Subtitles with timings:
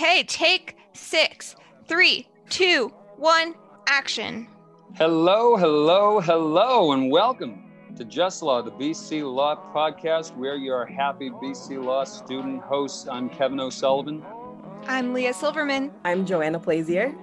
[0.00, 3.54] Okay, take six, three, two, one,
[3.86, 4.48] action.
[4.94, 10.34] Hello, hello, hello, and welcome to Just Law, the BC Law Podcast.
[10.34, 13.08] We're your happy BC Law student hosts.
[13.08, 14.24] I'm Kevin O'Sullivan.
[14.88, 15.92] I'm Leah Silverman.
[16.02, 17.14] I'm Joanna Plazier.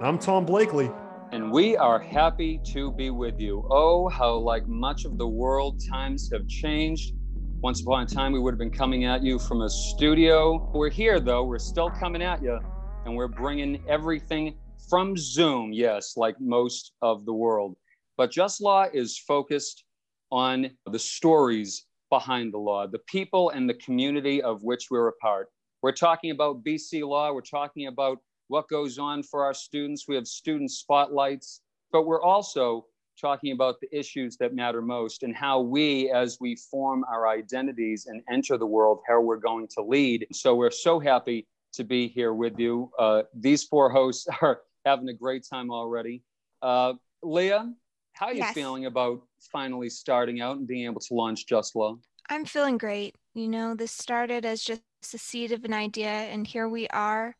[0.00, 0.92] I'm Tom Blakely.
[1.32, 3.66] And we are happy to be with you.
[3.68, 7.14] Oh, how, like much of the world, times have changed.
[7.62, 10.68] Once upon a time, we would have been coming at you from a studio.
[10.74, 11.44] We're here, though.
[11.44, 12.58] We're still coming at you,
[13.04, 14.56] and we're bringing everything
[14.90, 17.76] from Zoom, yes, like most of the world.
[18.16, 19.84] But Just Law is focused
[20.32, 25.16] on the stories behind the law, the people and the community of which we're a
[25.18, 25.46] part.
[25.82, 28.18] We're talking about BC law, we're talking about
[28.48, 30.08] what goes on for our students.
[30.08, 31.60] We have student spotlights,
[31.92, 32.86] but we're also
[33.20, 38.06] talking about the issues that matter most and how we, as we form our identities
[38.06, 40.26] and enter the world, how we're going to lead.
[40.32, 42.90] So we're so happy to be here with you.
[42.98, 46.22] Uh, these four hosts are having a great time already.
[46.60, 47.72] Uh, Leah,
[48.14, 48.54] how are you Yes.
[48.54, 51.98] feeling about finally starting out and being able to launch Just Law?
[52.28, 53.14] I'm feeling great.
[53.34, 54.82] You know, this started as just
[55.14, 57.34] a seed of an idea, and here we are,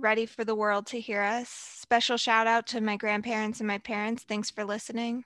[0.00, 1.48] ready for the world to hear us.
[1.48, 4.22] Special shout out to my grandparents and my parents.
[4.22, 5.24] Thanks for listening.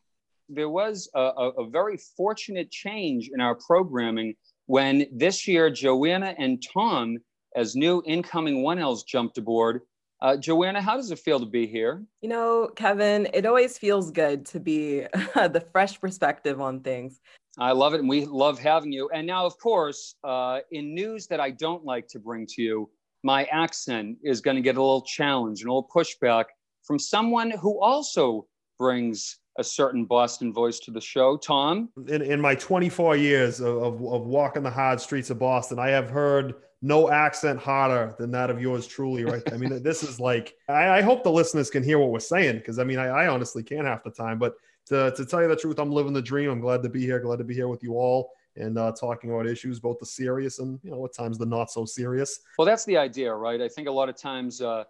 [0.48, 4.34] there was a, a, a very fortunate change in our programming
[4.66, 7.18] when this year Joanna and Tom,
[7.56, 9.80] as new incoming 1Ls, jumped aboard.
[10.20, 12.02] Uh, Joanna, how does it feel to be here?
[12.22, 15.00] You know, Kevin, it always feels good to be
[15.34, 17.20] the fresh perspective on things.
[17.58, 19.08] I love it, and we love having you.
[19.14, 22.90] And now, of course, uh, in news that I don't like to bring to you,
[23.24, 26.44] my accent is going to get a little challenge and a little pushback
[26.82, 28.46] from someone who also
[28.78, 31.36] brings a certain Boston voice to the show.
[31.36, 35.78] Tom, In, in my 24 years of, of, of walking the hard streets of Boston,
[35.78, 39.42] I have heard no accent harder than that of yours truly, right?
[39.52, 42.58] I mean, this is like, I, I hope the listeners can hear what we're saying
[42.58, 44.38] because I mean, I, I honestly can't half the time.
[44.38, 44.54] But
[44.86, 46.50] to, to tell you the truth, I'm living the dream.
[46.50, 49.30] I'm glad to be here, glad to be here with you all and uh, talking
[49.30, 52.40] about issues, both the serious and, you know, at times the not so serious.
[52.58, 53.60] Well, that's the idea, right?
[53.60, 54.84] I think a lot of times uh,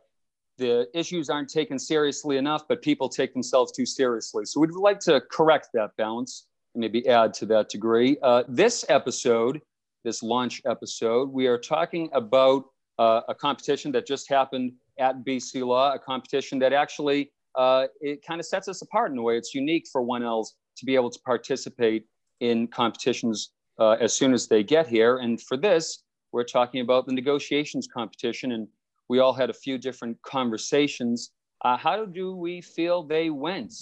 [0.58, 4.44] the issues aren't taken seriously enough, but people take themselves too seriously.
[4.44, 8.16] So we'd like to correct that balance and maybe add to that degree.
[8.22, 9.60] Uh, this episode,
[10.04, 12.64] this launch episode, we are talking about
[12.98, 18.24] uh, a competition that just happened at BC Law, a competition that actually uh, it
[18.24, 19.36] kind of sets us apart in a way.
[19.36, 22.04] It's unique for 1Ls to be able to participate
[22.40, 25.18] in competitions uh, as soon as they get here.
[25.18, 28.68] And for this, we're talking about the negotiations competition, and
[29.08, 31.30] we all had a few different conversations.
[31.64, 33.72] Uh, how do we feel they went?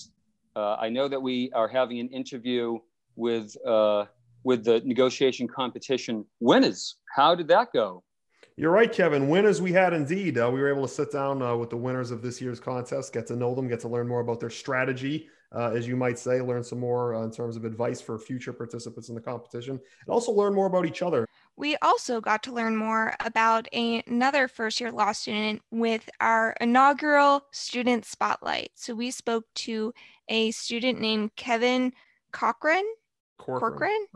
[0.55, 2.79] Uh, I know that we are having an interview
[3.17, 4.05] with uh,
[4.45, 6.97] with the negotiation competition winners.
[7.15, 8.03] How did that go?
[8.57, 9.29] You're right, Kevin.
[9.29, 10.37] Winners we had indeed.
[10.39, 13.13] Uh, we were able to sit down uh, with the winners of this year's contest,
[13.13, 16.19] get to know them, get to learn more about their strategy, uh, as you might
[16.19, 19.73] say, learn some more uh, in terms of advice for future participants in the competition,
[19.73, 21.27] and also learn more about each other.
[21.57, 26.55] We also got to learn more about a- another first year law student with our
[26.61, 28.71] inaugural student spotlight.
[28.75, 29.93] So we spoke to
[30.29, 31.93] a student named Kevin
[32.33, 32.85] Cochran.
[33.39, 34.07] Corcoran.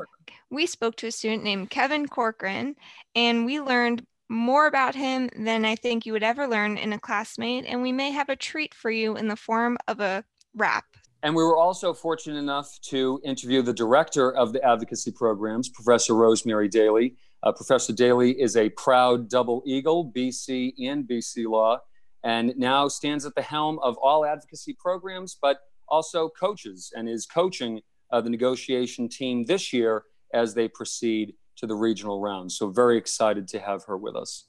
[0.51, 2.77] We spoke to a student named Kevin Corcoran,
[3.15, 6.99] and we learned more about him than I think you would ever learn in a
[6.99, 7.65] classmate.
[7.67, 10.25] And we may have a treat for you in the form of a
[10.55, 10.85] rap.
[11.23, 16.15] And we were also fortunate enough to interview the director of the advocacy programs, Professor
[16.15, 17.17] Rosemary Daly.
[17.43, 21.79] Uh, Professor Daly is a proud double eagle, BC and BC Law,
[22.23, 27.27] and now stands at the helm of all advocacy programs, but also coaches and is
[27.27, 32.53] coaching uh, the negotiation team this year as they proceed to the regional round.
[32.53, 34.47] So, very excited to have her with us.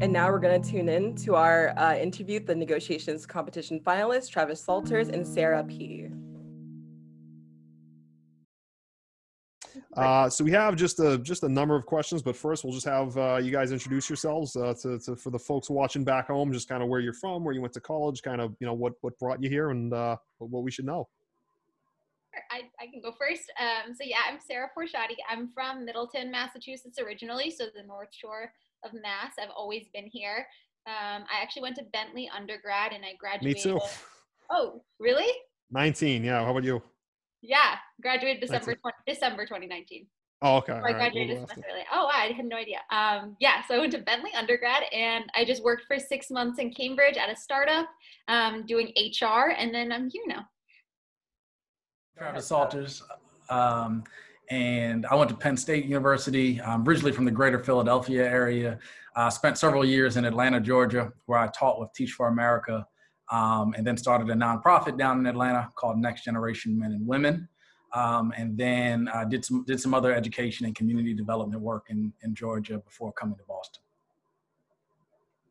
[0.00, 3.80] And now we're going to tune in to our uh, interview with the negotiations competition
[3.80, 6.08] finalists, Travis Salters and Sarah P.
[9.96, 12.86] Uh, so we have just a just a number of questions, but first we'll just
[12.86, 16.50] have uh, you guys introduce yourselves uh, to, to for the folks watching back home,
[16.52, 18.72] just kind of where you're from, where you went to college, kind of you know
[18.74, 21.08] what what brought you here, and uh, what what we should know.
[22.50, 23.52] I, I can go first.
[23.60, 25.16] Um, so yeah, I'm Sarah Porchati.
[25.28, 28.52] I'm from Middleton, Massachusetts originally, so the North Shore
[28.84, 29.34] of Mass.
[29.40, 30.46] I've always been here.
[30.86, 33.56] Um, I actually went to Bentley undergrad and I graduated.
[33.56, 33.80] Me too.
[34.50, 35.32] Oh, really?
[35.70, 36.44] Nineteen, yeah.
[36.44, 36.82] How about you?
[37.42, 40.06] Yeah, graduated December 20, December 2019.
[40.42, 40.72] Oh, okay.
[40.72, 41.54] Or all I right, graduated we'll a go after.
[41.54, 41.84] semester early.
[41.92, 42.78] Oh, wow, I had no idea.
[42.90, 46.58] Um, yeah, so I went to Bentley undergrad and I just worked for six months
[46.58, 47.86] in Cambridge at a startup
[48.28, 50.46] um, doing HR, and then I'm here now.
[52.16, 53.02] Travis Salters.
[53.50, 54.04] Um,
[54.50, 56.60] and I went to Penn State University.
[56.60, 58.78] I'm originally from the greater Philadelphia area.
[59.14, 62.86] I spent several years in Atlanta, Georgia, where I taught with Teach for America,
[63.30, 67.48] um, and then started a nonprofit down in Atlanta called Next Generation Men and Women.
[67.92, 72.12] Um, and then I did some did some other education and community development work in,
[72.22, 73.82] in Georgia before coming to Boston.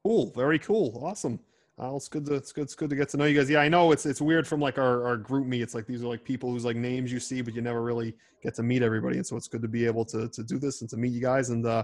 [0.04, 1.40] Cool, very cool, awesome.
[1.82, 3.50] Uh, it's good to it's good it's good to get to know you guys.
[3.50, 5.62] Yeah, I know it's it's weird from like our, our GroupMe.
[5.62, 8.16] It's like these are like people whose like names you see, but you never really
[8.44, 9.16] get to meet everybody.
[9.16, 11.22] And so it's good to be able to to do this and to meet you
[11.22, 11.84] guys and uh,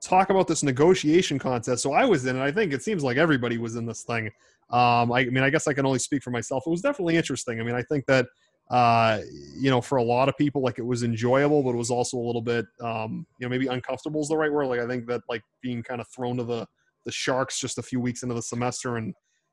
[0.00, 1.82] talk about this negotiation contest.
[1.82, 2.42] So I was in it.
[2.42, 4.26] I think it seems like everybody was in this thing.
[4.70, 6.62] Um, I, I mean, I guess I can only speak for myself.
[6.64, 7.60] It was definitely interesting.
[7.60, 8.26] I mean, I think that
[8.70, 9.18] uh,
[9.58, 12.16] you know, for a lot of people, like it was enjoyable, but it was also
[12.16, 14.66] a little bit, um, you know, maybe uncomfortable is the right word.
[14.66, 16.64] Like I think that like being kind of thrown to the
[17.04, 19.12] the sharks just a few weeks into the semester and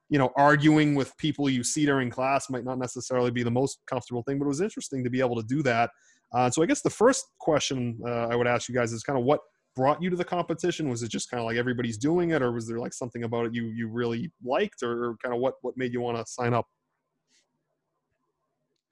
[0.09, 3.79] you know, arguing with people you see during class might not necessarily be the most
[3.87, 5.91] comfortable thing, but it was interesting to be able to do that.
[6.33, 9.17] Uh, so I guess the first question uh, I would ask you guys is kind
[9.17, 9.39] of what
[9.75, 10.89] brought you to the competition?
[10.89, 13.45] Was it just kind of like everybody's doing it, or was there like something about
[13.45, 16.31] it you you really liked, or, or kind of what what made you want to
[16.31, 16.67] sign up?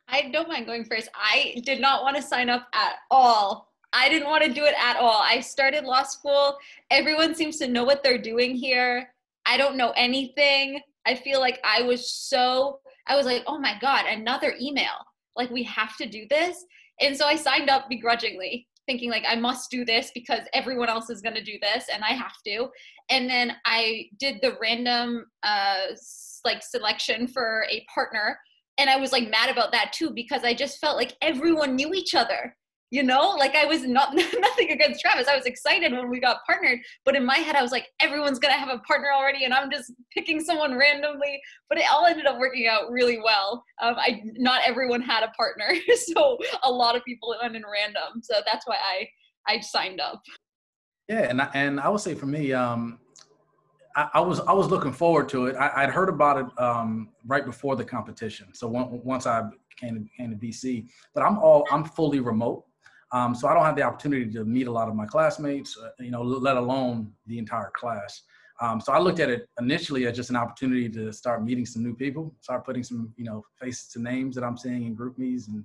[0.07, 1.09] I don't mind going first.
[1.13, 3.73] I did not want to sign up at all.
[3.91, 5.21] I didn't want to do it at all.
[5.23, 6.57] I started law school.
[6.91, 9.09] Everyone seems to know what they're doing here.
[9.45, 10.79] I don't know anything.
[11.07, 15.05] I feel like I was so, I was like, oh my God, another email.
[15.35, 16.65] Like, we have to do this.
[16.99, 21.09] And so I signed up begrudgingly, thinking like I must do this because everyone else
[21.09, 22.67] is going to do this and I have to.
[23.09, 25.85] And then I did the random uh,
[26.43, 28.37] like selection for a partner.
[28.77, 31.93] And I was like mad about that too because I just felt like everyone knew
[31.93, 32.55] each other
[32.89, 36.37] you know like i was not nothing against travis i was excited when we got
[36.45, 39.53] partnered but in my head i was like everyone's gonna have a partner already and
[39.53, 43.95] i'm just picking someone randomly but it all ended up working out really well um,
[43.97, 45.69] i not everyone had a partner
[46.13, 49.07] so a lot of people went in random so that's why i
[49.53, 50.21] i signed up
[51.09, 52.99] yeah and I, and i would say for me um
[54.13, 55.55] I, was I was looking forward to it.
[55.55, 58.53] I, would heard about it um, right before the competition.
[58.53, 59.41] So one, once I
[59.75, 62.63] came to, came to BC, but I'm all I'm fully remote.
[63.11, 65.89] Um, so I don't have the opportunity to meet a lot of my classmates, uh,
[65.99, 68.23] you know, let alone the entire class.
[68.59, 71.83] Um, so I looked at it initially as just an opportunity to start meeting some
[71.83, 75.47] new people, start putting some, you know, faces to names that I'm seeing in GroupMes
[75.47, 75.63] and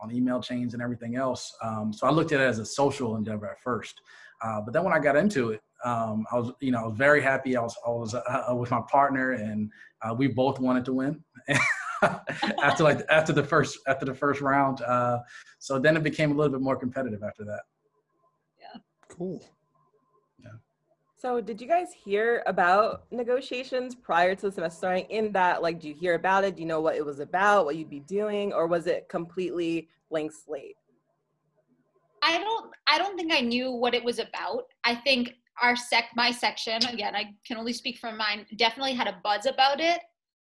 [0.00, 1.54] on email chains and everything else.
[1.62, 4.00] Um, so I looked at it as a social endeavor at first.
[4.40, 6.96] Uh, but then when I got into it, um, I was, you know, I was
[6.96, 7.56] very happy.
[7.56, 9.70] I was, I was uh, with my partner, and
[10.02, 11.22] uh, we both wanted to win.
[12.62, 14.82] after like after the first after the first round.
[14.82, 15.18] Uh,
[15.58, 17.62] so then it became a little bit more competitive after that.
[18.58, 18.80] Yeah.
[19.08, 19.44] Cool.
[20.38, 20.50] Yeah.
[21.16, 25.06] So did you guys hear about negotiations prior to the semester starting?
[25.10, 26.56] In that, like, do you hear about it?
[26.56, 27.64] Do you know what it was about?
[27.64, 30.76] What you'd be doing, or was it completely blank slate?
[32.22, 32.70] I don't.
[32.86, 34.64] I don't think I knew what it was about.
[34.84, 39.08] I think our sec, my section, again, I can only speak from mine, definitely had
[39.08, 39.98] a buzz about it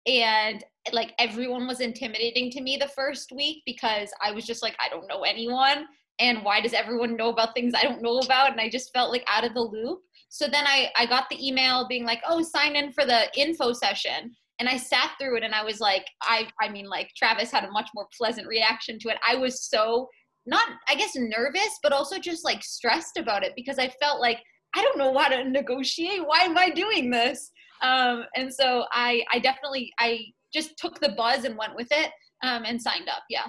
[0.07, 4.75] and like everyone was intimidating to me the first week because I was just like,
[4.80, 5.86] I don't know anyone.
[6.19, 8.51] And why does everyone know about things I don't know about?
[8.51, 10.00] And I just felt like out of the loop.
[10.30, 13.74] So then I, I got the email being like, oh, sign in for the info
[13.74, 14.36] session.
[14.59, 17.63] And I sat through it and I was like, I, I mean, like Travis had
[17.63, 19.18] a much more pleasant reaction to it.
[19.27, 20.07] I was so
[20.45, 24.39] not, I guess, nervous, but also just like stressed about it because I felt like
[24.75, 26.25] I don't know how to negotiate.
[26.25, 27.51] Why am I doing this?
[27.81, 30.19] Um, and so I, I definitely, I
[30.53, 32.11] just took the buzz and went with it
[32.43, 33.23] um, and signed up.
[33.29, 33.45] Yeah.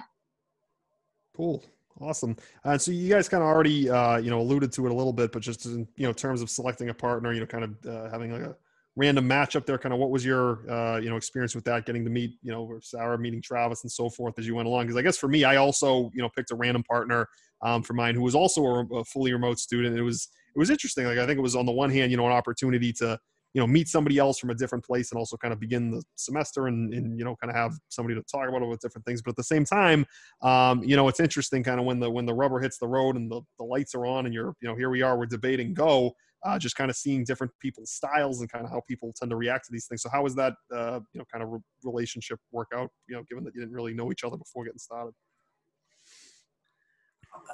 [1.35, 1.63] Cool.
[2.01, 2.35] Awesome.
[2.65, 5.13] Uh, so you guys kind of already, uh, you know, alluded to it a little
[5.13, 7.85] bit, but just in, you know, terms of selecting a partner, you know, kind of
[7.85, 8.55] uh, having like a
[8.95, 12.03] random matchup there, kind of what was your, uh, you know, experience with that, getting
[12.03, 14.85] to meet, you know, Sarah, meeting Travis and so forth as you went along?
[14.85, 17.27] Because I guess for me, I also, you know, picked a random partner
[17.61, 19.97] um, for mine who was also a, a fully remote student.
[19.97, 21.05] It was, it was interesting.
[21.05, 23.19] Like I think it was on the one hand, you know, an opportunity to,
[23.53, 26.03] you know meet somebody else from a different place and also kind of begin the
[26.15, 29.05] semester and, and you know kind of have somebody to talk about it with different
[29.05, 29.21] things.
[29.21, 30.05] But at the same time
[30.41, 33.15] um, you know it's interesting kind of when the when the rubber hits the road
[33.15, 35.73] and the, the lights are on and you're you know here we are we're debating
[35.73, 36.13] go
[36.45, 39.37] uh, just kind of seeing different people's styles and kind of how people tend to
[39.37, 40.01] react to these things.
[40.01, 43.23] So how was that uh, you know kind of re- relationship work out you know
[43.29, 45.13] given that you didn't really know each other before getting started?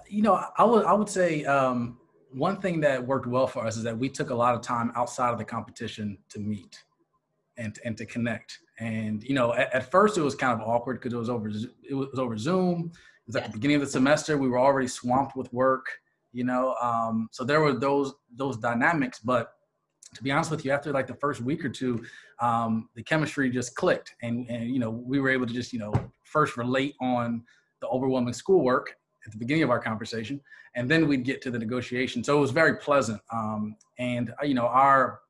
[0.10, 1.99] You know i would i would say um
[2.32, 4.92] one thing that worked well for us is that we took a lot of time
[4.96, 6.84] outside of the competition to meet
[7.58, 8.60] and and to connect.
[8.80, 11.50] And you know, at, at first it was kind of awkward because it was over
[11.50, 12.92] it was over Zoom.
[12.94, 14.38] It was at the beginning of the semester.
[14.38, 15.88] We were already swamped with work.
[16.32, 19.20] You know, um, so there were those those dynamics.
[19.20, 19.54] But
[20.16, 22.04] to be honest with you, after like the first week or two,
[22.40, 25.80] um, the chemistry just clicked, and and you know we were able to just you
[25.80, 25.94] know
[26.24, 27.44] first relate on
[27.82, 28.99] the overwhelming schoolwork
[29.30, 30.42] at the beginning of our conversation,
[30.76, 32.24] and then we'd get to the negotiation.
[32.24, 35.22] So it was very pleasant, um, and uh, you know our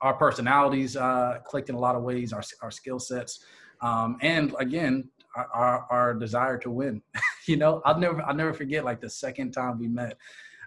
[0.00, 3.44] our personalities uh, clicked in a lot of ways, our our skill sets,
[3.80, 7.02] um, and again our, our desire to win.
[7.46, 10.18] you know, I'll never I'll never forget like the second time we met,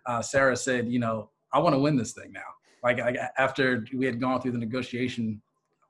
[0.05, 2.41] uh, Sarah said, you know, I want to win this thing now.
[2.83, 5.41] Like, like after we had gone through the negotiation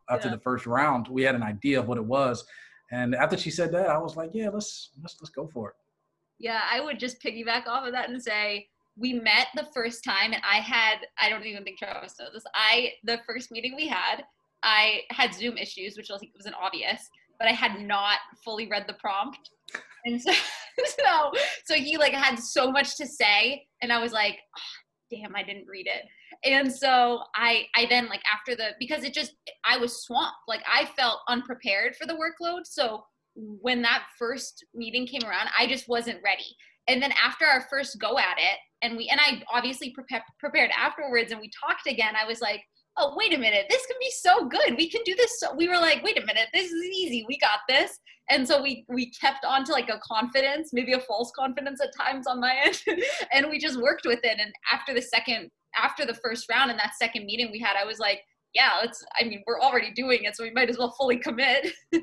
[0.10, 0.36] after yeah.
[0.36, 2.46] the first round, we had an idea of what it was.
[2.92, 5.76] And after she said that, I was like, yeah, let's let's let's go for it.
[6.40, 10.34] Yeah, I would just piggyback off of that and say we met the first time
[10.34, 12.44] and I had I don't even think Travis knows this.
[12.54, 14.24] I the first meeting we had,
[14.64, 18.68] I had Zoom issues, which I think was an obvious, but I had not fully
[18.68, 19.50] read the prompt.
[20.06, 20.32] And so
[20.86, 21.32] so
[21.66, 25.44] so he like had so much to say and I was like, oh, damn, I
[25.44, 26.06] didn't read it
[26.44, 30.62] and so i i then like after the because it just i was swamped like
[30.72, 33.04] i felt unprepared for the workload so
[33.36, 36.56] when that first meeting came around i just wasn't ready.
[36.88, 40.72] And then after our first go at it and we and i obviously prepared prepared
[40.78, 42.62] afterwards and we talked again i was like
[42.98, 44.78] oh wait a minute this can be so good.
[44.78, 47.26] We can do this so we were like wait a minute this is easy.
[47.28, 48.00] We got this.
[48.30, 51.96] And so we we kept on to like a confidence maybe a false confidence at
[51.96, 52.82] times on my end
[53.34, 54.38] and we just worked with it.
[54.40, 57.86] And after the second after the first round and that second meeting we had, I
[57.86, 58.22] was like,
[58.54, 61.68] yeah, let's, I mean, we're already doing it, so we might as well fully commit.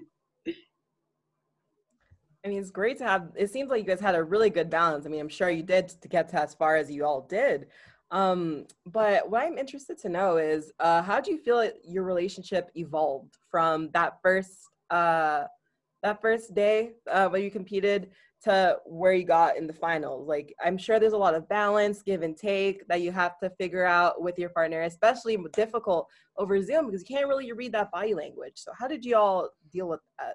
[2.44, 4.68] I mean, it's great to have, it seems like you guys had a really good
[4.68, 5.06] balance.
[5.06, 7.66] I mean, I'm sure you did to get to as far as you all did.
[8.10, 12.70] Um, but what I'm interested to know is uh, how do you feel your relationship
[12.74, 15.44] evolved from that first uh,
[16.02, 18.10] that first day uh, when you competed
[18.42, 22.02] to where you got in the finals like i'm sure there's a lot of balance
[22.02, 26.60] give and take that you have to figure out with your partner especially difficult over
[26.60, 29.88] zoom because you can't really read that body language so how did you all deal
[29.88, 30.34] with that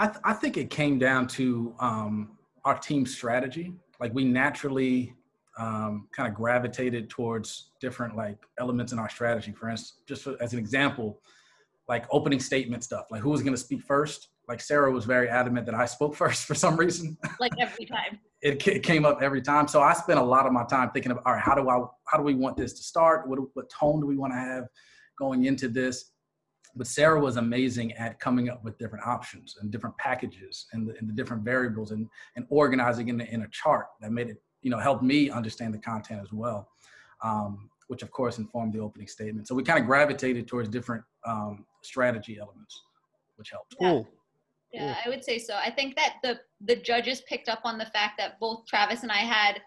[0.00, 5.14] i, th- I think it came down to um, our team strategy like we naturally
[5.58, 10.52] um, kind of gravitated towards different like elements in our strategy for instance just as
[10.52, 11.20] an example
[11.90, 14.28] like opening statement stuff, like who was going to speak first.
[14.46, 17.18] Like Sarah was very adamant that I spoke first for some reason.
[17.40, 18.20] Like every time.
[18.42, 19.66] it, it came up every time.
[19.66, 21.80] So I spent a lot of my time thinking of, all right, how do I,
[22.06, 23.28] how do we want this to start?
[23.28, 24.68] What, what tone do we want to have
[25.18, 26.12] going into this?
[26.76, 30.96] But Sarah was amazing at coming up with different options and different packages and the,
[30.98, 34.42] and the different variables and, and organizing in, the, in a chart that made it,
[34.62, 36.68] you know, helped me understand the content as well.
[37.22, 39.48] Um, which of course informed the opening statement.
[39.48, 42.84] So we kind of gravitated towards different um, strategy elements,
[43.34, 43.74] which helped.
[43.80, 44.08] Cool.
[44.72, 45.56] Yeah, yeah, I would say so.
[45.56, 49.10] I think that the the judges picked up on the fact that both Travis and
[49.10, 49.60] I had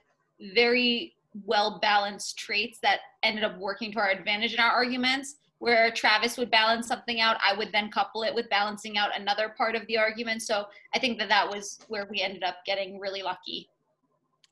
[0.56, 5.36] very well balanced traits that ended up working to our advantage in our arguments.
[5.64, 9.54] Where Travis would balance something out, I would then couple it with balancing out another
[9.58, 10.42] part of the argument.
[10.42, 13.70] So I think that that was where we ended up getting really lucky.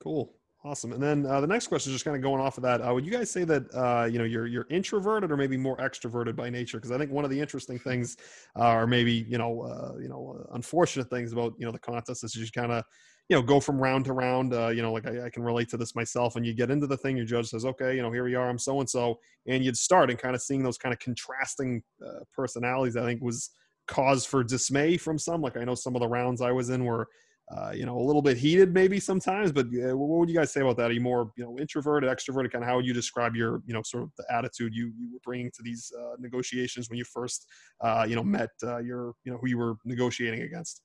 [0.02, 0.32] Cool.
[0.64, 0.94] Awesome.
[0.94, 2.80] And then uh, the next question is just kind of going off of that.
[2.80, 5.76] Uh, would you guys say that uh, you know you're you're introverted or maybe more
[5.78, 6.78] extroverted by nature?
[6.78, 8.16] Because I think one of the interesting things,
[8.58, 12.24] uh, or maybe you know uh, you know unfortunate things about you know the contest
[12.24, 12.86] is you just kind of
[13.32, 14.54] you know go from round to round.
[14.54, 16.36] uh, you know, like I, I, can relate to this myself.
[16.36, 18.50] And you get into the thing, your judge says, "Okay, you know, here we are.
[18.50, 21.82] I'm so and so," and you'd start and kind of seeing those kind of contrasting
[22.06, 22.98] uh, personalities.
[22.98, 23.52] I think was
[23.88, 25.42] cause for dismay from some.
[25.42, 27.08] Like I know some of the rounds I was in were
[27.56, 29.52] uh, you know, a little bit heated maybe sometimes.
[29.52, 30.90] But what would you guys say about that?
[30.90, 32.52] Are you more, you know, introverted, extroverted?
[32.52, 35.12] Kind of how would you describe your, you know, sort of the attitude you you
[35.12, 37.48] were bringing to these uh, negotiations when you first,
[37.82, 40.82] uh, you know, met uh, your, you know, who you were negotiating against?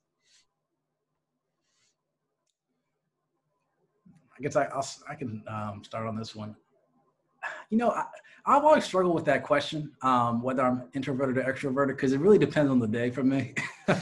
[4.38, 6.55] I guess I I'll, i can um, start on this one.
[7.71, 8.05] You know, I,
[8.45, 12.38] I've always struggled with that question, um, whether I'm introverted or extroverted, because it really
[12.38, 13.55] depends on the day for me.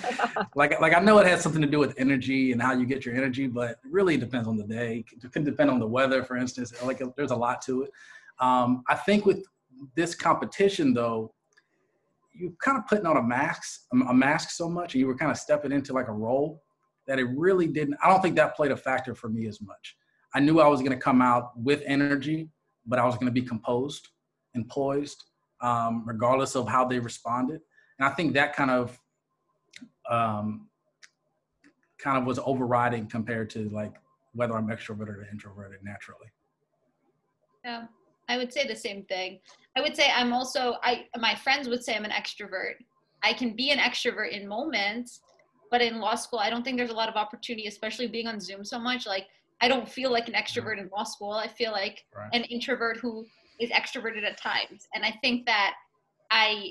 [0.54, 3.06] like, like I know it has something to do with energy and how you get
[3.06, 5.04] your energy, but it really depends on the day.
[5.22, 6.72] It can depend on the weather, for instance.
[6.82, 7.90] Like, there's a lot to it.
[8.38, 9.44] Um, I think with
[9.94, 11.32] this competition, though,
[12.34, 15.30] you're kind of putting on a mask, a mask so much, and you were kind
[15.30, 16.62] of stepping into like a role
[17.06, 17.96] that it really didn't.
[18.02, 19.96] I don't think that played a factor for me as much.
[20.34, 22.48] I knew I was going to come out with energy,
[22.86, 24.08] but I was going to be composed
[24.54, 25.24] and poised,
[25.60, 27.60] um, regardless of how they responded.
[27.98, 29.00] And I think that kind of
[30.10, 30.68] um,
[31.98, 33.94] kind of was overriding compared to like
[34.34, 36.26] whether I'm extroverted or introverted naturally.
[37.64, 37.86] Yeah,
[38.28, 39.38] I would say the same thing.
[39.76, 42.74] I would say I'm also I my friends would say I'm an extrovert.
[43.22, 45.20] I can be an extrovert in moments,
[45.70, 48.40] but in law school I don't think there's a lot of opportunity, especially being on
[48.40, 49.06] Zoom so much.
[49.06, 49.28] Like
[49.60, 50.42] I don't feel like an mm-hmm.
[50.42, 51.32] extrovert in law school.
[51.32, 52.28] I feel like right.
[52.32, 53.26] an introvert who
[53.60, 54.88] is extroverted at times.
[54.94, 55.74] And I think that
[56.30, 56.70] I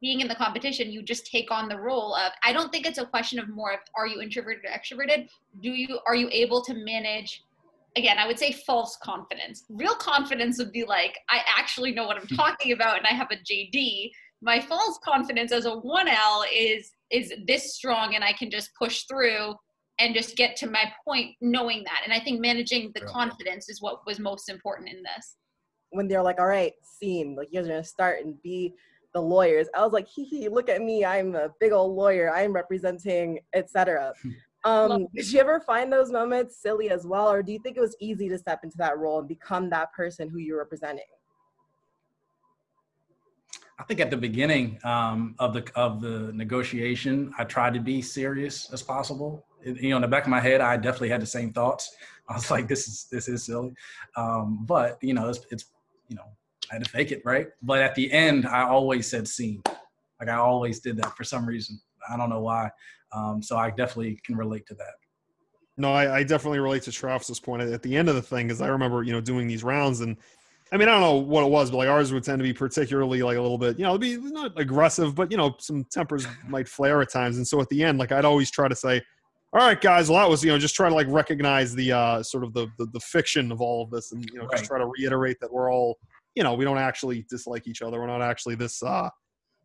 [0.00, 2.32] being in the competition, you just take on the role of.
[2.44, 5.28] I don't think it's a question of more of are you introverted or extroverted.
[5.62, 7.44] Do you are you able to manage?
[7.96, 9.64] Again, I would say false confidence.
[9.68, 13.28] Real confidence would be like I actually know what I'm talking about and I have
[13.30, 14.10] a JD.
[14.42, 19.04] My false confidence as a 1L is is this strong and I can just push
[19.04, 19.54] through
[20.00, 22.00] and just get to my point knowing that.
[22.04, 25.36] And I think managing the confidence is what was most important in this.
[25.90, 28.74] When they're like, all right, scene, like you guys are gonna start and be
[29.12, 29.66] the lawyers.
[29.76, 31.04] I was like, hee hee, look at me.
[31.04, 32.32] I'm a big old lawyer.
[32.32, 34.12] I'm representing, etc.
[34.62, 37.80] Um, did you ever find those moments silly as well, or do you think it
[37.80, 41.06] was easy to step into that role and become that person who you're representing?
[43.78, 48.02] I think at the beginning um, of the of the negotiation, I tried to be
[48.02, 49.46] serious as possible.
[49.64, 51.94] You know, in the back of my head, I definitely had the same thoughts.
[52.28, 53.74] I was like, "This is this is silly,"
[54.16, 55.66] um, but you know, it's, it's
[56.08, 56.24] you know,
[56.70, 57.48] I had to fake it, right?
[57.62, 59.62] But at the end, I always said scene.
[60.20, 61.80] Like I always did that for some reason.
[62.08, 62.70] I don't know why.
[63.12, 64.94] Um, so I definitely can relate to that.
[65.76, 68.60] No, I, I definitely relate to Travis's point at the end of the thing because
[68.60, 70.16] I remember you know doing these rounds and
[70.72, 72.52] I mean I don't know what it was, but like ours would tend to be
[72.52, 75.84] particularly like a little bit you know it'd be not aggressive, but you know some
[75.84, 77.38] tempers might flare at times.
[77.38, 79.00] And so at the end, like I'd always try to say,
[79.52, 80.08] all right, guys.
[80.08, 82.68] Well, that was you know just trying to like recognize the uh, sort of the,
[82.78, 84.52] the, the fiction of all of this, and you know right.
[84.52, 85.98] just try to reiterate that we're all
[86.36, 87.98] you know we don't actually dislike each other.
[87.98, 89.10] We're not actually this uh,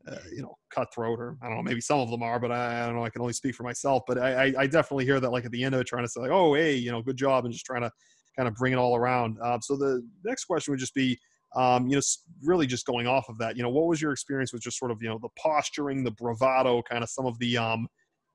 [0.07, 1.63] uh, you know cutthroat or I don't know.
[1.63, 3.05] Maybe some of them are, but I, I don't know.
[3.05, 4.01] I can only speak for myself.
[4.07, 6.09] But I, I, I, definitely hear that like at the end of it, trying to
[6.09, 7.91] say like, oh hey, you know, good job, and just trying to
[8.35, 9.37] kind of bring it all around.
[9.39, 11.17] Uh, so the next question would just be.
[11.55, 12.01] Um, you know,
[12.43, 14.91] really just going off of that, you know, what was your experience with just sort
[14.91, 17.87] of, you know, the posturing, the bravado, kind of some of the, um,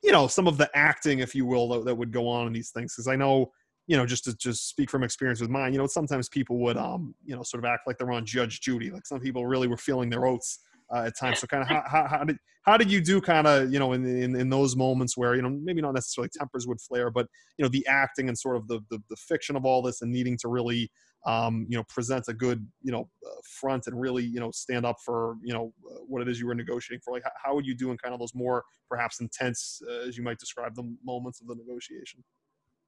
[0.02, 2.52] you know some of the acting if you will that, that would go on in
[2.52, 3.50] these things because i know
[3.87, 6.76] you know just to just speak from experience with mine you know sometimes people would
[6.76, 9.69] um you know sort of act like they're on judge judy like some people really
[9.69, 10.61] were feeling their oats.
[10.95, 13.47] uh, at times so kind of how, how, how, did how did you do kind
[13.47, 16.66] of you know in, in in those moments where you know maybe not necessarily tempers
[16.66, 17.26] would flare but
[17.59, 20.11] you know the acting and sort of the the, the fiction of all this and
[20.11, 20.90] needing to really
[21.27, 24.87] um, you know, present a good, you know, uh, front and really, you know, stand
[24.87, 27.13] up for, you know, uh, what it is you were negotiating for?
[27.13, 30.17] Like, how, how would you do in kind of those more perhaps intense, uh, as
[30.17, 32.25] you might describe the moments of the negotiation?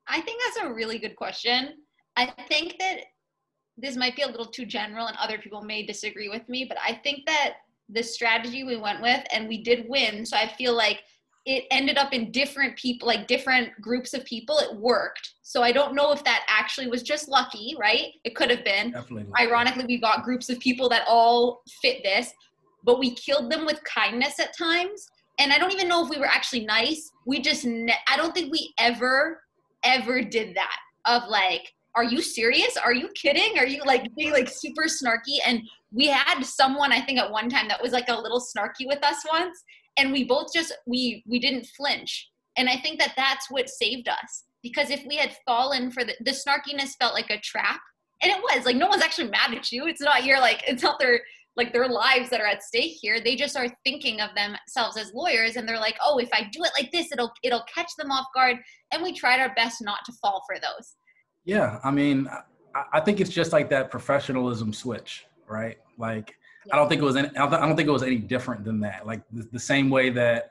[0.09, 1.75] I think that's a really good question.
[2.17, 3.01] I think that
[3.77, 6.79] this might be a little too general and other people may disagree with me, but
[6.85, 7.55] I think that
[7.89, 10.25] the strategy we went with and we did win.
[10.25, 11.01] So I feel like
[11.45, 15.35] it ended up in different people like different groups of people it worked.
[15.43, 18.13] So i don't know if that actually was just lucky right?
[18.25, 18.93] It could have been.
[18.93, 22.33] Definitely ironically we got groups of people that all fit this
[22.85, 25.09] but we killed them with kindness at times.
[25.39, 27.11] And i don't even know if we were actually nice.
[27.27, 29.43] We just ne- i don't think we ever
[29.85, 30.77] ever did that
[31.07, 32.79] of like are you serious?
[32.79, 33.59] Are you kidding?
[33.59, 35.37] Are you like being like super snarky?
[35.45, 35.61] And
[35.93, 39.05] we had someone i think at one time that was like a little snarky with
[39.05, 39.63] us once
[39.97, 42.29] and we both just we we didn't flinch.
[42.57, 46.15] And i think that that's what saved us because if we had fallen for the,
[46.21, 47.81] the snarkiness felt like a trap
[48.23, 49.87] and it was like no one's actually mad at you.
[49.87, 51.21] It's not your like it's not their
[51.57, 53.21] like their lives that are at stake here.
[53.21, 56.63] They just are thinking of themselves as lawyers and they're like oh if i do
[56.65, 58.59] it like this it'll it'll catch them off guard.
[58.93, 60.95] And we tried our best not to fall for those.
[61.45, 62.29] Yeah i mean
[62.93, 65.79] I think it's just like that professionalism switch right?
[65.99, 66.35] Like
[66.71, 69.07] I don't think it was any, I don't think it was any different than that.
[69.07, 70.51] Like the, the same way that,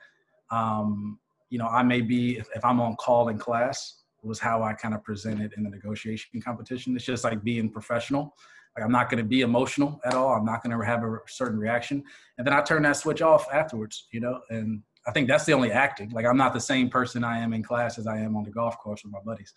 [0.49, 1.19] um,
[1.49, 4.73] you know, I may be if, if, I'm on call in class was how I
[4.73, 6.95] kind of presented in the negotiation competition.
[6.95, 8.35] It's just like being professional.
[8.75, 10.33] Like I'm not going to be emotional at all.
[10.33, 12.03] I'm not going to have a certain reaction,
[12.37, 14.07] and then I turn that switch off afterwards.
[14.13, 16.09] You know, and I think that's the only acting.
[16.11, 18.51] Like I'm not the same person I am in class as I am on the
[18.51, 19.53] golf course with my buddies.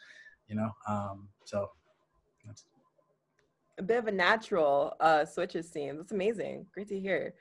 [0.48, 1.70] You know, um, so
[3.78, 5.98] a bit of a natural uh, switches seems.
[5.98, 6.66] That's amazing.
[6.72, 7.34] Great to hear.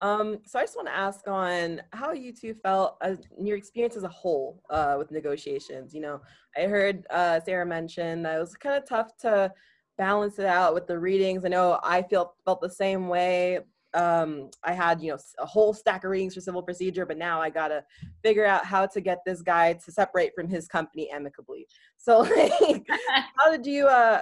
[0.00, 3.96] Um, so I just want to ask on how you two felt as your experience
[3.96, 5.92] as a whole uh, with negotiations.
[5.92, 6.20] You know,
[6.56, 9.52] I heard uh, Sarah mention that it was kind of tough to
[9.96, 11.44] balance it out with the readings.
[11.44, 13.58] I know I felt felt the same way
[13.94, 17.40] um, I had, you know, a whole stack of readings for civil procedure, but now
[17.40, 17.84] I gotta
[18.22, 21.66] figure out how to get this guy to separate from his company amicably.
[21.96, 22.20] So,
[22.60, 22.86] like,
[23.36, 24.20] how did you, uh,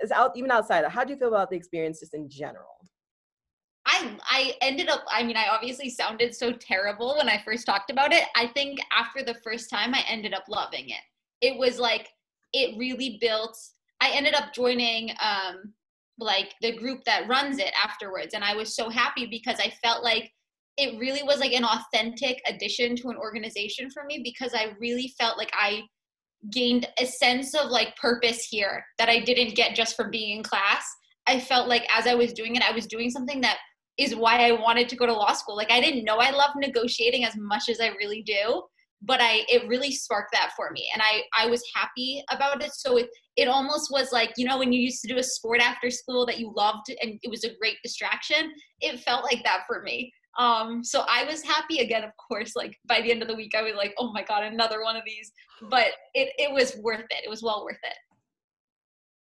[0.00, 0.84] is out even outside?
[0.86, 2.78] How do you feel about the experience just in general?
[3.88, 5.04] I I ended up.
[5.10, 8.24] I mean, I obviously sounded so terrible when I first talked about it.
[8.36, 11.00] I think after the first time, I ended up loving it.
[11.40, 12.08] It was like
[12.52, 13.58] it really built.
[14.00, 15.72] I ended up joining um,
[16.18, 20.02] like the group that runs it afterwards and i was so happy because i felt
[20.02, 20.30] like
[20.76, 25.12] it really was like an authentic addition to an organization for me because i really
[25.18, 25.82] felt like i
[26.52, 30.42] gained a sense of like purpose here that i didn't get just from being in
[30.42, 30.84] class
[31.26, 33.58] i felt like as i was doing it i was doing something that
[33.98, 35.56] is why I wanted to go to law school.
[35.56, 38.62] Like I didn't know I loved negotiating as much as I really do,
[39.02, 42.72] but I it really sparked that for me and I I was happy about it.
[42.74, 45.60] So it it almost was like, you know, when you used to do a sport
[45.60, 49.62] after school that you loved and it was a great distraction, it felt like that
[49.66, 50.12] for me.
[50.38, 53.54] Um, so I was happy again, of course, like by the end of the week,
[53.56, 55.32] I was like, oh my God, another one of these.
[55.68, 57.24] But it, it was worth it.
[57.24, 57.96] It was well worth it.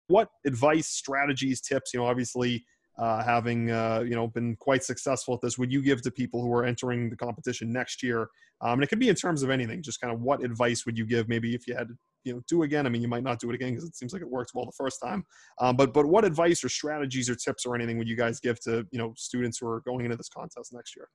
[0.08, 2.66] What advice, strategies, tips, you know, obviously
[3.02, 6.42] uh, having, uh, you know, been quite successful at this, would you give to people
[6.42, 8.30] who are entering the competition next year?
[8.62, 10.98] Um, and it could be in terms of anything, just kind of what advice would
[10.98, 11.28] you give?
[11.28, 13.50] Maybe if you had to you know do again i mean you might not do
[13.50, 15.26] it again because it seems like it worked well the first time.
[15.60, 18.60] Um, but but what advice or strategies or tips or anything would you guys give
[18.62, 21.08] to you know students who are going into this contest next year?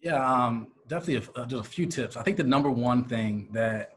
[0.00, 2.16] Yeah um, definitely a, just a few tips.
[2.16, 3.90] I think the number one thing that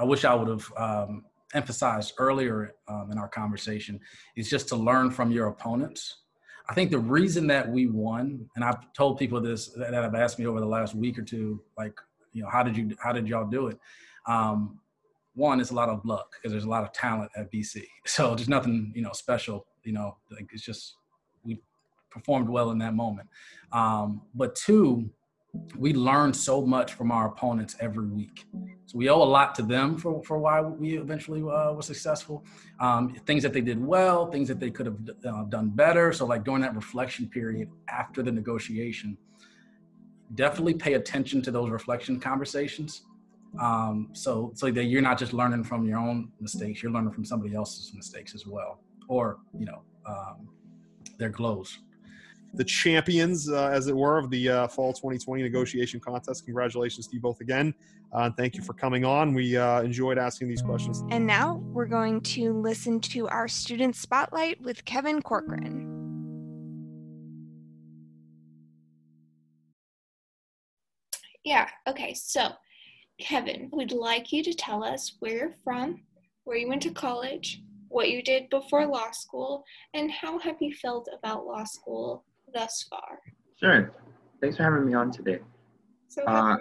[0.00, 4.00] i wish i would have um, emphasized earlier um, in our conversation
[4.36, 6.18] is just to learn from your opponents
[6.68, 10.38] I think the reason that we won, and I've told people this that have asked
[10.38, 11.98] me over the last week or two, like
[12.32, 13.78] you know, how did you how did y'all do it?
[14.26, 14.80] Um,
[15.34, 17.82] one, it's a lot of luck because there's a lot of talent at BC.
[18.06, 19.66] So there's nothing you know special.
[19.82, 20.96] You know, like it's just
[21.44, 21.60] we
[22.10, 23.28] performed well in that moment.
[23.72, 25.10] Um, but two,
[25.76, 28.46] we learn so much from our opponents every week.
[28.86, 32.44] So we owe a lot to them for, for why we eventually uh, were successful.
[32.80, 36.12] Um, things that they did well, things that they could have uh, done better.
[36.12, 39.16] So like during that reflection period after the negotiation,
[40.34, 43.02] definitely pay attention to those reflection conversations.
[43.60, 47.24] Um, so, so that you're not just learning from your own mistakes, you're learning from
[47.24, 50.48] somebody else's mistakes as well, or, you know, um,
[51.18, 51.78] their glows.
[52.54, 56.44] The champions, uh, as it were, of the uh, fall 2020 negotiation contest.
[56.44, 57.74] Congratulations to you both again.
[58.12, 59.34] Uh, thank you for coming on.
[59.34, 61.02] We uh, enjoyed asking these questions.
[61.10, 65.90] And now we're going to listen to our student spotlight with Kevin Corcoran.
[71.44, 72.50] Yeah, okay, so
[73.20, 76.02] Kevin, we'd like you to tell us where you're from,
[76.44, 80.72] where you went to college, what you did before law school, and how have you
[80.72, 83.18] felt about law school thus far?
[83.60, 83.92] Sure.
[84.40, 85.40] Thanks for having me on today.
[86.08, 86.56] So uh,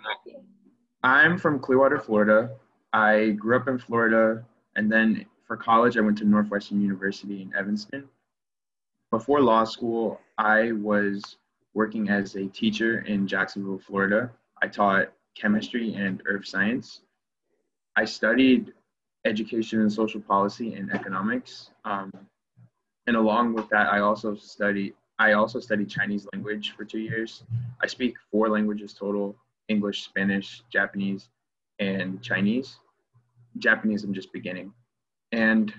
[1.03, 2.49] I'm from Clearwater, Florida.
[2.91, 4.43] I grew up in Florida,
[4.75, 8.09] and then for college, I went to Northwestern University in Evanston.
[9.11, 11.37] Before law school, I was
[11.73, 14.31] working as a teacher in Jacksonville, Florida.
[14.61, 17.01] I taught chemistry and earth science.
[17.95, 18.73] I studied
[19.25, 21.69] education and social policy and economics.
[21.85, 22.11] Um,
[23.07, 27.43] and along with that, I also studied I also studied Chinese language for two years.
[27.81, 29.37] I speak four languages total:
[29.69, 31.29] English, Spanish, Japanese,
[31.79, 32.75] and Chinese.
[33.57, 34.73] Japanese, I'm just beginning.
[35.31, 35.73] And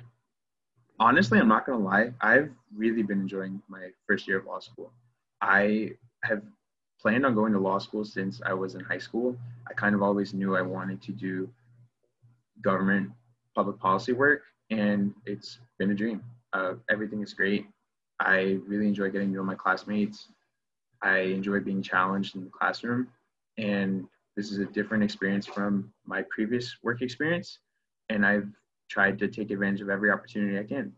[0.98, 4.90] honestly, I'm not gonna lie, I've really been enjoying my first year of law school.
[5.42, 5.90] I
[6.22, 6.40] have
[6.98, 9.36] planned on going to law school since I was in high school.
[9.68, 11.50] I kind of always knew I wanted to do
[12.62, 13.10] government
[13.54, 16.22] public policy work, and it's been a dream.
[16.54, 17.66] Uh, everything is great.
[18.20, 20.28] I really enjoy getting to know my classmates.
[21.02, 23.08] I enjoy being challenged in the classroom,
[23.58, 27.58] and this is a different experience from my previous work experience.
[28.08, 28.48] And I've
[28.88, 30.92] tried to take advantage of every opportunity I can.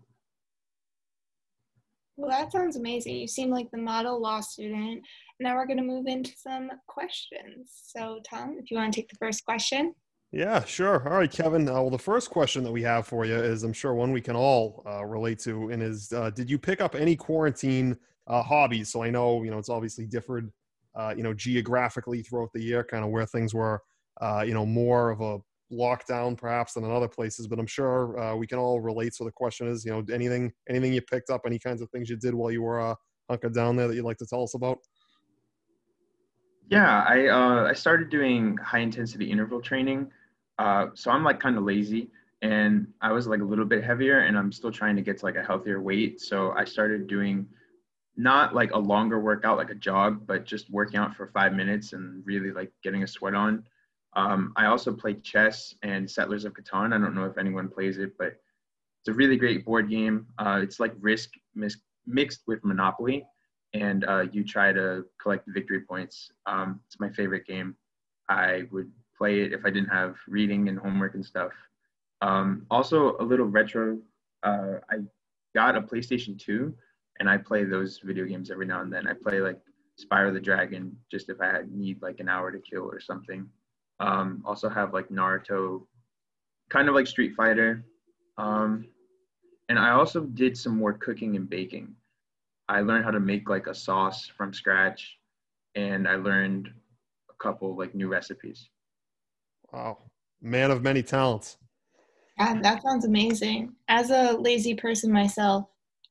[2.17, 3.17] Well, that sounds amazing.
[3.17, 5.03] You seem like the model law student.
[5.39, 7.71] Now we're going to move into some questions.
[7.73, 9.95] So, Tom, if you want to take the first question.
[10.33, 11.09] Yeah, sure.
[11.09, 11.69] All right, Kevin.
[11.69, 14.21] Uh, well, the first question that we have for you is I'm sure one we
[14.21, 18.43] can all uh, relate to, and is uh, Did you pick up any quarantine uh,
[18.43, 18.91] hobbies?
[18.91, 20.53] So I know, you know, it's obviously differed,
[20.97, 23.83] uh, you know, geographically throughout the year, kind of where things were,
[24.21, 25.39] uh, you know, more of a
[25.73, 29.33] lockdown perhaps than in other places but i'm sure we can all relate so the
[29.33, 32.33] question is you know anything anything you picked up any kinds of things you did
[32.33, 32.95] while you were
[33.29, 34.79] hunkered down there that you'd like to tell us about
[36.71, 40.09] yeah i uh, i started doing high intensity interval training
[40.59, 42.11] uh, so i'm like kind of lazy
[42.43, 45.25] and i was like a little bit heavier and i'm still trying to get to
[45.25, 47.47] like a healthier weight so i started doing
[48.19, 51.93] not like a longer workout like a jog but just working out for five minutes
[51.93, 53.63] and really like getting a sweat on
[54.17, 56.95] um, I also play chess and Settlers of Catan.
[56.95, 60.27] I don't know if anyone plays it, but it's a really great board game.
[60.39, 63.27] Uh, it's like Risk mis- mixed with Monopoly,
[63.75, 66.31] and uh, you try to collect victory points.
[66.47, 67.77] Um, it's my favorite game.
[68.31, 71.53] I would play it if I didn't have reading and homework and stuff.
[72.23, 73.99] Um, also, a little retro.
[74.43, 74.97] Uh, I
[75.55, 76.75] got a PlayStation 2,
[77.21, 79.07] and I play those video games every now and then.
[79.07, 79.59] I play like
[80.01, 83.49] Spyro the Dragon just if I need like an hour to kill or something.
[84.01, 85.87] Um, also have like Naruto,
[86.69, 87.85] kind of like Street Fighter.
[88.37, 88.87] Um,
[89.69, 91.95] and I also did some more cooking and baking.
[92.69, 95.19] I learned how to make like a sauce from scratch,
[95.75, 96.69] and I learned
[97.31, 98.69] a couple like new recipes.
[99.73, 99.99] Wow,
[100.41, 101.59] man of many talents.
[102.39, 103.75] Yeah, that sounds amazing.
[103.89, 105.69] As a lazy person myself,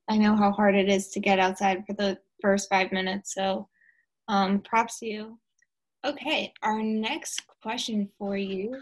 [0.09, 3.33] I know how hard it is to get outside for the first five minutes.
[3.33, 3.67] So,
[4.27, 5.39] um, props to you.
[6.05, 8.81] Okay, our next question for you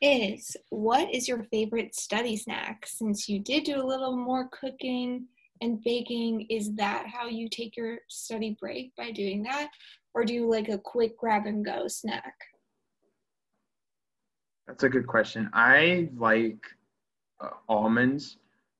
[0.00, 2.86] is What is your favorite study snack?
[2.86, 5.26] Since you did do a little more cooking
[5.60, 9.70] and baking, is that how you take your study break by doing that?
[10.14, 12.34] Or do you like a quick grab and go snack?
[14.70, 15.50] That's a good question.
[15.52, 16.64] I like
[17.40, 18.36] uh, almonds,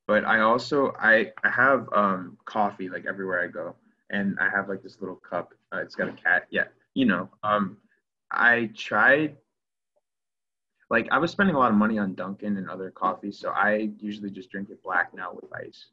[0.07, 3.75] but I also I I have um coffee like everywhere I go,
[4.09, 5.53] and I have like this little cup.
[5.73, 6.47] Uh, it's got a cat.
[6.51, 7.29] Yeah, you know.
[7.43, 7.77] Um,
[8.31, 9.37] I tried.
[10.91, 13.91] Like I was spending a lot of money on Dunkin' and other coffees, so I
[13.99, 15.87] usually just drink it black now with ice.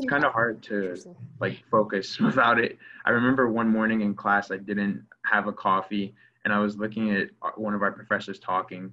[0.00, 0.96] It's kind of hard to
[1.38, 2.76] like focus without it.
[3.04, 6.12] I remember one morning in class I didn't have a coffee
[6.44, 8.92] and I was looking at one of our professors talking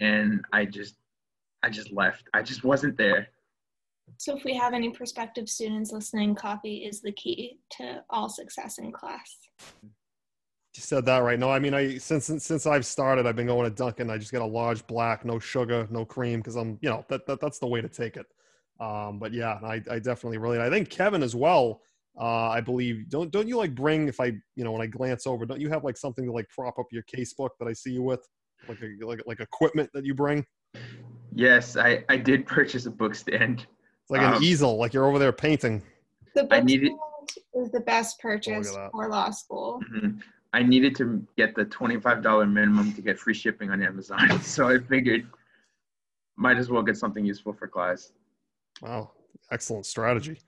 [0.00, 0.96] and I just
[1.62, 2.28] I just left.
[2.32, 3.28] I just wasn't there.
[4.16, 8.78] So if we have any prospective students listening, coffee is the key to all success
[8.78, 9.38] in class.
[9.82, 11.38] You said that right.
[11.38, 14.10] No, I mean, I since since I've started, I've been going to Dunkin'.
[14.10, 17.26] I just get a large black, no sugar, no cream, because I'm, you know, that,
[17.26, 18.26] that that's the way to take it.
[18.80, 20.60] Um, but yeah, I, I definitely really.
[20.60, 21.82] I think Kevin as well.
[22.18, 25.26] Uh, I believe don't don't you like bring if I you know when I glance
[25.26, 27.92] over, don't you have like something to like prop up your casebook that I see
[27.92, 28.26] you with,
[28.68, 30.44] like a like like equipment that you bring?
[31.32, 33.66] Yes, I, I did purchase a book stand.
[34.02, 35.82] It's like an um, easel, like you're over there painting.
[36.34, 36.92] The book I needed,
[37.54, 39.80] is the best purchase for law school.
[39.92, 40.18] Mm-hmm.
[40.52, 44.40] I needed to get the $25 minimum to get free shipping on Amazon.
[44.42, 45.26] So I figured
[46.36, 48.12] might as well get something useful for class.
[48.82, 49.12] Wow,
[49.52, 50.40] excellent strategy.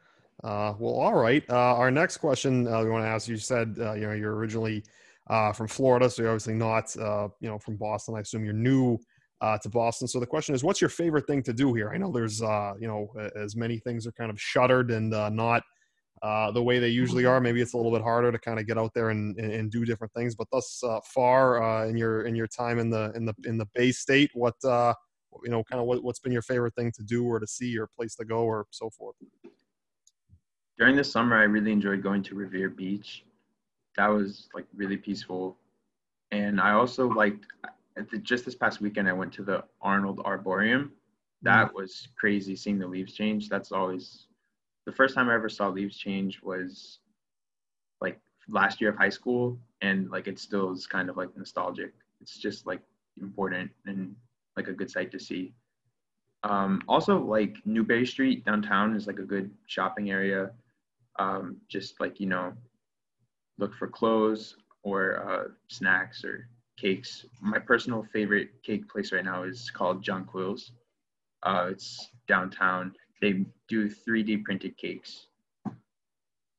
[0.43, 1.45] Uh, well, all right.
[1.49, 4.35] Uh, our next question uh, we want to ask you said, uh, you know, you're
[4.35, 4.83] originally
[5.29, 8.17] uh, from Florida, so you're obviously not, uh, you know, from Boston.
[8.17, 8.99] I assume you're new
[9.41, 10.09] uh, to Boston.
[10.09, 11.91] So the question is, what's your favorite thing to do here?
[11.91, 15.31] I know there's, uh, you know, as many things are kind of shuttered and uh,
[15.31, 15.63] not
[16.23, 17.41] uh, the way they usually are.
[17.41, 19.85] Maybe it's a little bit harder to kind of get out there and, and, do
[19.85, 20.37] different things.
[20.37, 23.59] But thus uh, far uh, in your in your time in the in the in
[23.59, 27.03] the Bay State, what you know, kind of what, what's been your favorite thing to
[27.03, 29.17] do or to see or place to go or so forth?
[30.79, 33.25] During the summer, I really enjoyed going to Revere Beach.
[33.97, 35.57] That was like really peaceful,
[36.31, 37.47] and I also liked
[38.23, 40.93] just this past weekend, I went to the Arnold Arboretum.
[41.43, 41.75] That mm.
[41.75, 43.49] was crazy seeing the leaves change.
[43.49, 44.27] That's always
[44.87, 46.99] the first time I ever saw leaves change was
[48.01, 51.93] like last year of high school, and like it still is kind of like nostalgic.
[52.21, 52.81] It's just like
[53.21, 54.15] important and
[54.57, 55.53] like a good sight to see.
[56.45, 60.51] Um, also, like Newbury Street downtown is like a good shopping area.
[61.19, 62.53] Um, just like you know,
[63.59, 66.49] look for clothes or uh, snacks or
[66.79, 67.27] cakes.
[67.41, 70.73] My personal favorite cake place right now is called Jonquil's.
[71.43, 72.95] Uh, it's downtown.
[73.21, 75.27] They do 3D printed cakes.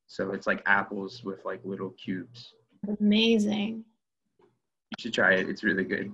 [0.07, 2.53] So it's like apples with like little cubes.
[2.99, 3.83] Amazing.
[4.39, 5.49] You should try it.
[5.49, 6.13] It's really good.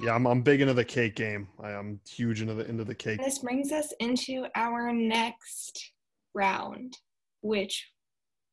[0.00, 1.48] Yeah, I'm, I'm big into the cake game.
[1.60, 3.22] I am huge into the into the cake.
[3.22, 5.92] This brings us into our next
[6.34, 6.96] round,
[7.40, 7.88] which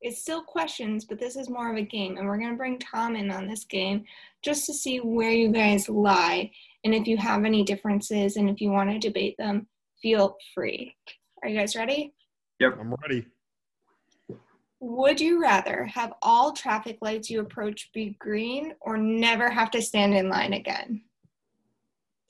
[0.01, 2.17] it's still questions, but this is more of a game.
[2.17, 4.03] And we're going to bring Tom in on this game
[4.43, 6.51] just to see where you guys lie.
[6.83, 9.67] And if you have any differences and if you want to debate them,
[10.01, 10.95] feel free.
[11.41, 12.13] Are you guys ready?
[12.59, 13.25] Yep, I'm ready.
[14.79, 19.81] Would you rather have all traffic lights you approach be green or never have to
[19.81, 21.01] stand in line again?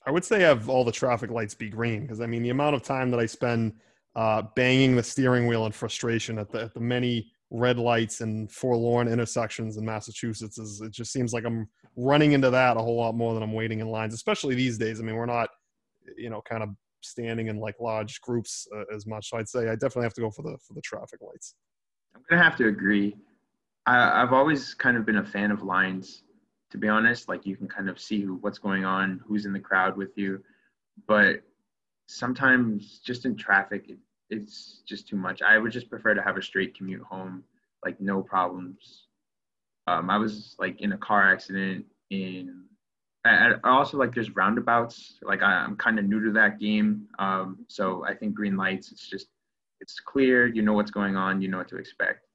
[0.07, 2.75] I would say have all the traffic lights be green because I mean the amount
[2.75, 3.73] of time that I spend
[4.15, 8.51] uh, banging the steering wheel in frustration at the at the many red lights and
[8.51, 12.97] forlorn intersections in Massachusetts is it just seems like I'm running into that a whole
[12.97, 14.99] lot more than I'm waiting in lines, especially these days.
[14.99, 15.49] I mean, we're not,
[16.17, 16.69] you know, kind of
[17.01, 19.29] standing in like large groups uh, as much.
[19.29, 21.55] So I'd say I definitely have to go for the for the traffic lights.
[22.15, 23.15] I'm gonna have to agree.
[23.85, 26.23] I, I've always kind of been a fan of lines,
[26.71, 27.29] to be honest.
[27.29, 30.41] Like you can kind of see what's going on, who's in the crowd with you,
[31.07, 31.41] but
[32.07, 33.97] sometimes just in traffic, it,
[34.29, 35.41] it's just too much.
[35.41, 37.43] I would just prefer to have a straight commute home,
[37.83, 39.05] like no problems.
[39.87, 42.63] Um, I was like in a car accident in.
[43.23, 45.19] I, I also like there's roundabouts.
[45.21, 48.91] Like I, am kind of new to that game, um, so I think green lights.
[48.91, 49.27] It's just
[49.81, 50.47] it's clear.
[50.47, 51.41] You know what's going on.
[51.41, 52.25] You know what to expect.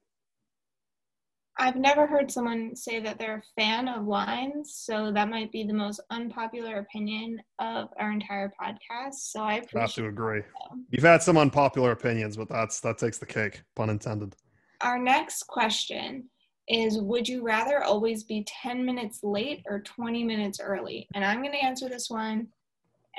[1.61, 5.63] I've never heard someone say that they're a fan of wines, so that might be
[5.63, 9.13] the most unpopular opinion of our entire podcast.
[9.13, 10.41] So I appreciate have to agree.
[10.89, 14.35] You've had some unpopular opinions, but that's that takes the cake, pun intended.
[14.81, 16.23] Our next question
[16.67, 21.07] is would you rather always be 10 minutes late or 20 minutes early?
[21.13, 22.47] And I'm going to answer this one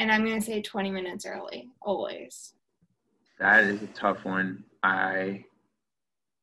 [0.01, 2.55] and I'm going to say 20 minutes early always.
[3.39, 4.65] That is a tough one.
[4.83, 5.45] I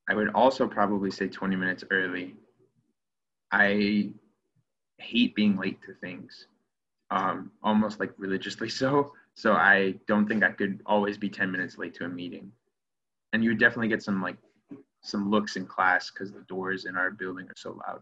[0.09, 2.35] I would also probably say 20 minutes early.
[3.51, 4.09] I
[4.97, 6.47] hate being late to things,
[7.11, 9.13] um, almost like religiously so.
[9.35, 12.51] So I don't think I could always be 10 minutes late to a meeting.
[13.31, 14.37] And you would definitely get some like
[15.01, 18.01] some looks in class because the doors in our building are so loud.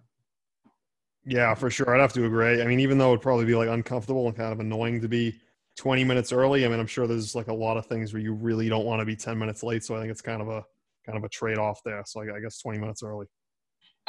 [1.26, 1.94] Yeah, for sure.
[1.94, 2.62] I'd have to agree.
[2.62, 5.38] I mean, even though it'd probably be like uncomfortable and kind of annoying to be
[5.76, 8.34] 20 minutes early, I mean, I'm sure there's like a lot of things where you
[8.34, 9.84] really don't want to be 10 minutes late.
[9.84, 10.66] So I think it's kind of a
[11.08, 12.04] kind of a trade off there.
[12.06, 13.26] So I, I guess 20 minutes early.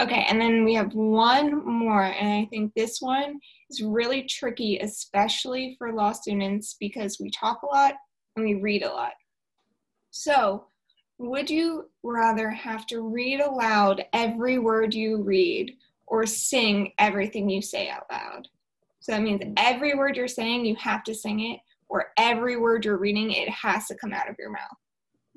[0.00, 4.78] Okay, and then we have one more, and I think this one is really tricky,
[4.78, 7.94] especially for law students because we talk a lot
[8.36, 9.14] and we read a lot.
[10.12, 10.66] So,
[11.18, 15.74] would you rather have to read aloud every word you read
[16.06, 18.46] or sing everything you say out loud?
[19.00, 22.84] So that means every word you're saying, you have to sing it, or every word
[22.84, 24.76] you're reading, it has to come out of your mouth.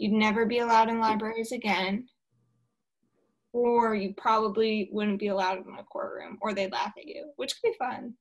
[0.02, 2.08] You'd never be allowed in libraries again,
[3.54, 7.54] or you probably wouldn't be allowed in a courtroom, or they'd laugh at you, which
[7.62, 8.16] could be fun.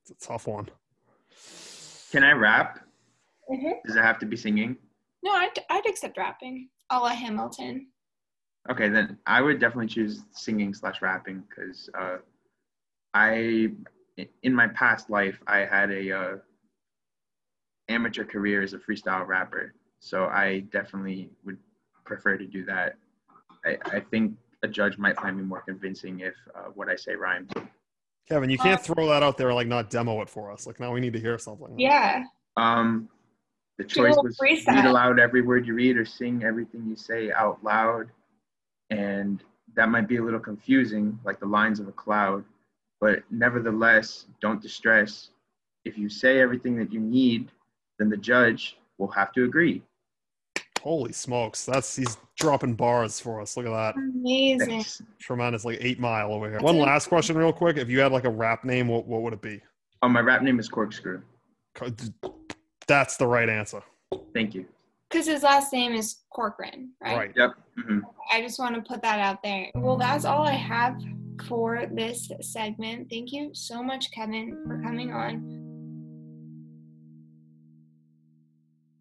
[0.00, 0.70] It's a tough one.
[2.10, 2.80] Can I rap?
[3.50, 3.72] Mm-hmm.
[3.84, 4.78] Does it have to be singing?
[5.22, 6.70] No, I'd, I'd accept rapping.
[6.88, 7.88] A la Hamilton.
[8.70, 12.16] Okay, then I would definitely choose singing slash rapping because uh,
[13.12, 13.68] I,
[14.42, 16.36] in my past life, I had a uh,
[17.90, 19.74] amateur career as a freestyle rapper.
[20.00, 21.58] So I definitely would
[22.04, 22.96] prefer to do that.
[23.64, 27.14] I, I think a judge might find me more convincing if uh, what I say
[27.14, 27.50] rhymes.
[28.28, 30.66] Kevin, you can't throw that out there like not demo it for us.
[30.66, 31.78] Like now we need to hear something.
[31.78, 32.24] Yeah.
[32.56, 33.08] Um,
[33.78, 37.62] the choice was read aloud every word you read or sing everything you say out
[37.62, 38.08] loud,
[38.90, 39.42] and
[39.76, 42.44] that might be a little confusing, like the lines of a cloud.
[43.00, 45.30] But nevertheless, don't distress.
[45.84, 47.52] If you say everything that you need,
[47.98, 49.82] then the judge will have to agree.
[50.78, 51.64] Holy smokes.
[51.64, 53.56] That's he's dropping bars for us.
[53.56, 53.96] Look at that.
[53.96, 54.84] Amazing.
[55.18, 56.60] Tremendous, like eight mile over here.
[56.60, 57.76] One last question, real quick.
[57.76, 59.60] If you had like a rap name, what, what would it be?
[60.02, 61.22] Oh, my rap name is Corkscrew.
[62.86, 63.82] That's the right answer.
[64.32, 64.66] Thank you.
[65.10, 67.16] Because his last name is Corcoran, right?
[67.16, 67.32] Right.
[67.34, 67.54] Yep.
[67.78, 68.00] Mm-hmm.
[68.32, 69.70] I just want to put that out there.
[69.74, 71.00] Well, that's all I have
[71.46, 73.08] for this segment.
[73.08, 75.64] Thank you so much, Kevin, for coming on.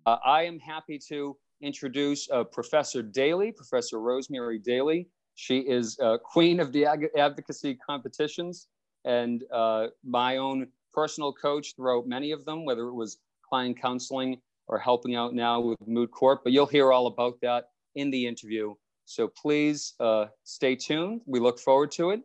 [0.05, 5.07] Uh, I am happy to introduce uh, Professor Daly, Professor Rosemary Daly.
[5.35, 8.67] She is uh, queen of the ag- advocacy competitions
[9.05, 13.17] and uh, my own personal coach throughout many of them, whether it was
[13.47, 16.39] client counseling or helping out now with Moot Court.
[16.43, 18.73] But you'll hear all about that in the interview.
[19.05, 21.21] So please uh, stay tuned.
[21.25, 22.21] We look forward to it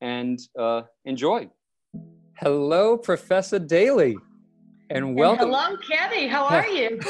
[0.00, 1.48] and uh, enjoy.
[2.36, 4.16] Hello, Professor Daly
[4.92, 5.46] and welcome.
[5.46, 6.26] And hello, Kenny.
[6.26, 7.00] How are you?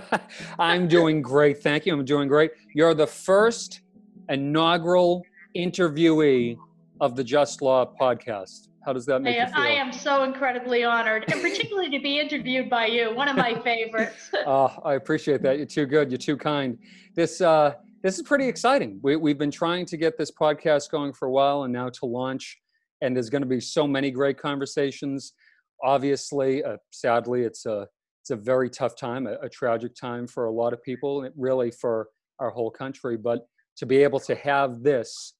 [0.58, 1.62] I'm doing great.
[1.62, 1.92] Thank you.
[1.92, 2.50] I'm doing great.
[2.74, 3.82] You're the first
[4.28, 5.24] inaugural
[5.56, 6.58] interviewee
[7.00, 8.68] of the Just Law podcast.
[8.84, 9.62] How does that make I, you feel?
[9.62, 13.54] I am so incredibly honored, and particularly to be interviewed by you, one of my
[13.64, 14.30] favorites.
[14.46, 15.58] oh, I appreciate that.
[15.58, 16.10] You're too good.
[16.10, 16.76] You're too kind.
[17.14, 18.98] This uh, this is pretty exciting.
[19.02, 22.06] We, we've been trying to get this podcast going for a while, and now to
[22.06, 22.58] launch.
[23.00, 25.34] And there's going to be so many great conversations
[25.82, 27.88] obviously, uh, sadly, it's a
[28.22, 31.70] it's a very tough time, a, a, tragic time for a lot of people, really
[31.70, 32.08] for
[32.40, 33.16] our whole country.
[33.16, 33.46] But
[33.78, 35.34] to be able to have this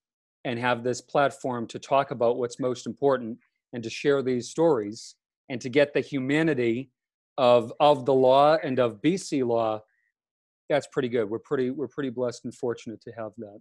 [0.45, 3.39] and have this platform to talk about what's most important
[3.73, 5.17] and to share these stories
[5.51, 6.91] and to get the humanity
[7.37, 9.81] of of the law and of BC law,
[10.69, 11.29] that's pretty good.
[11.29, 13.59] We're pretty we're pretty blessed and fortunate to have that.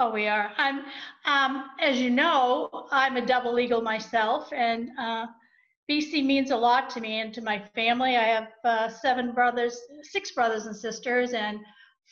[0.00, 0.52] Oh, we are.
[0.56, 0.84] I'm,
[1.24, 5.26] um, as you know, I'm a double Eagle myself, and uh,
[5.88, 8.16] BC means a lot to me and to my family.
[8.16, 11.58] I have uh, seven brothers, six brothers and sisters, and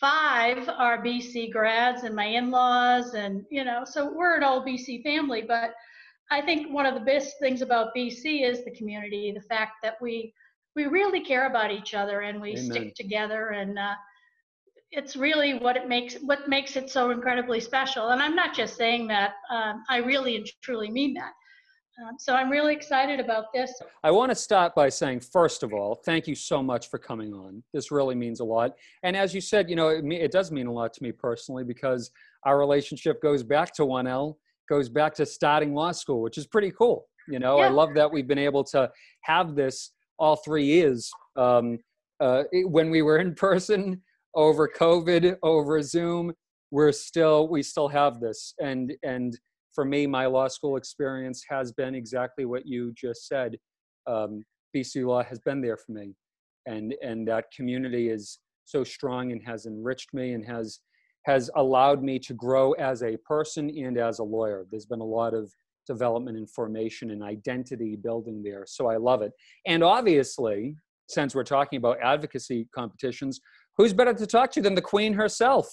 [0.00, 5.02] five are BC grads, and my in-laws, and you know, so we're an old BC
[5.02, 5.44] family.
[5.46, 5.74] But
[6.30, 9.96] I think one of the best things about BC is the community, the fact that
[10.00, 10.32] we
[10.74, 12.64] we really care about each other and we Amen.
[12.64, 13.94] stick together, and uh,
[14.90, 18.08] it's really what it makes what makes it so incredibly special.
[18.08, 21.32] And I'm not just saying that; um, I really and truly mean that
[22.02, 23.72] Um, so I'm really excited about this.
[24.04, 27.32] I want to start by saying, first of all, thank you so much for coming
[27.32, 27.62] on.
[27.72, 28.72] This really means a lot.
[29.02, 31.64] And as you said, you know, it, it does mean a lot to me personally
[31.64, 32.10] because
[32.44, 34.34] our relationship goes back to 1L,
[34.68, 37.06] goes back to starting law school, which is pretty cool.
[37.28, 37.66] You know, yeah.
[37.66, 38.90] I love that we've been able to
[39.22, 41.10] have this all three years.
[41.34, 41.78] Um,
[42.20, 44.02] uh, when we were in person
[44.34, 46.32] over COVID, over Zoom,
[46.70, 49.38] we're still we still have this, and and
[49.76, 53.56] for me, my law school experience has been exactly what you just said.
[54.06, 54.42] Um,
[54.74, 56.14] BC Law has been there for me,
[56.64, 60.80] and and that community is so strong and has enriched me and has
[61.26, 64.64] has allowed me to grow as a person and as a lawyer.
[64.70, 65.52] There's been a lot of
[65.86, 68.64] development and formation and identity building there.
[68.66, 69.32] So I love it.
[69.66, 70.74] And obviously,
[71.08, 73.40] since we're talking about advocacy competitions,
[73.76, 75.68] who's better to talk to than the queen herself?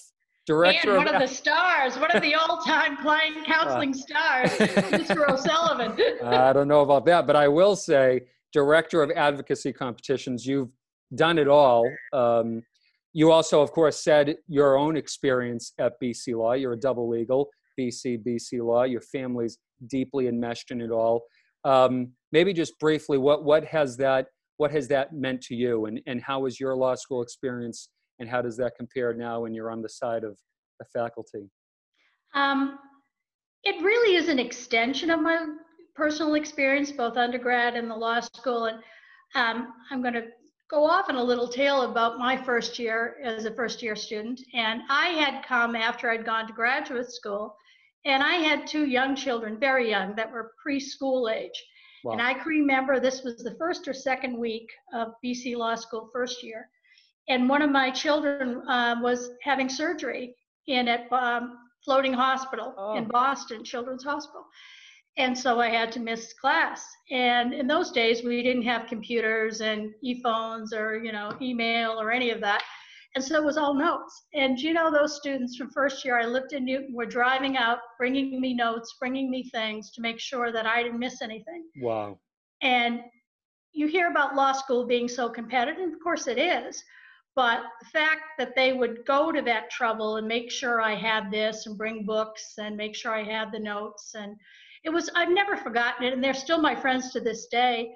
[0.46, 4.50] Director and one of, of the stars, one of the all-time client counseling uh, stars,
[4.90, 5.28] Mr.
[5.28, 5.98] O'Sullivan.
[6.22, 8.22] I don't know about that, but I will say,
[8.52, 10.68] director of advocacy competitions, you've
[11.14, 11.90] done it all.
[12.12, 12.62] Um,
[13.14, 16.52] you also, of course, said your own experience at BC Law.
[16.52, 18.82] You're a double Eagle, BC, BC Law.
[18.82, 21.22] Your family's deeply enmeshed in it all.
[21.64, 24.26] Um, maybe just briefly, what what has that
[24.56, 27.88] what has that meant to you, and and how was your law school experience,
[28.18, 30.36] and how does that compare now when you're on the side of
[30.78, 31.50] the faculty?
[32.34, 32.78] Um,
[33.62, 35.46] it really is an extension of my
[35.94, 38.78] personal experience, both undergrad and the law school, and
[39.34, 40.26] um, I'm going to
[40.70, 44.40] go off on a little tale about my first year as a first year student.
[44.54, 47.56] And I had come after I'd gone to graduate school
[48.04, 51.64] and I had two young children, very young, that were preschool age.
[52.02, 52.12] Wow.
[52.12, 56.10] And I can remember this was the first or second week of BC Law School
[56.12, 56.68] first year.
[57.28, 60.34] And one of my children uh, was having surgery
[60.66, 62.96] in at um, Floating Hospital oh.
[62.96, 64.44] in Boston, Children's Hospital.
[65.16, 66.84] And so I had to miss class.
[67.10, 72.10] And in those days, we didn't have computers and iPhones or, you know, email or
[72.10, 72.62] any of that.
[73.14, 74.24] And so it was all notes.
[74.34, 77.78] And you know, those students from first year I lived in Newton were driving out,
[77.96, 81.64] bringing me notes, bringing me things to make sure that I didn't miss anything.
[81.80, 82.18] Wow.
[82.60, 83.02] And
[83.72, 86.82] you hear about law school being so competitive, of course it is.
[87.36, 91.30] But the fact that they would go to that trouble and make sure I had
[91.30, 94.36] this and bring books and make sure I had the notes and
[94.84, 97.92] it was I've never forgotten it and they're still my friends to this day.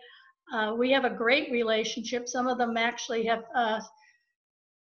[0.53, 2.27] Uh, we have a great relationship.
[2.29, 3.81] Some of them actually have uh,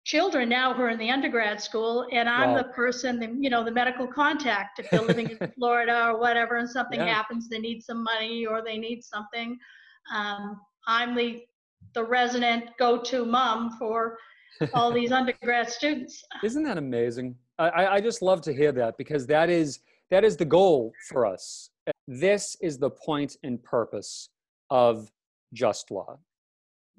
[0.05, 2.57] children now who are in the undergrad school and i'm wow.
[2.59, 6.57] the person the, you know the medical contact if they're living in florida or whatever
[6.57, 7.14] and something yeah.
[7.14, 9.59] happens they need some money or they need something
[10.14, 11.43] um, i'm the
[11.95, 14.16] the resident go-to mom for
[14.74, 19.26] all these undergrad students isn't that amazing I, I just love to hear that because
[19.26, 19.80] that is
[20.11, 21.70] that is the goal for us
[22.07, 24.30] this is the point and purpose
[24.70, 25.11] of
[25.53, 26.18] just law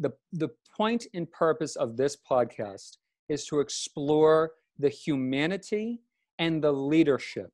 [0.02, 2.98] the, the point and purpose of this podcast
[3.30, 6.02] is to explore the humanity
[6.40, 7.52] and the leadership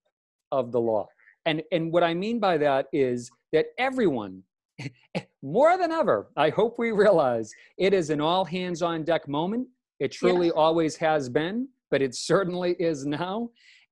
[0.52, 1.08] of the law.
[1.46, 4.44] And, and what I mean by that is that everyone,
[5.42, 9.68] more than ever, I hope we realize it is an all hands on deck moment.
[10.00, 13.50] It truly always has been, but it certainly is now.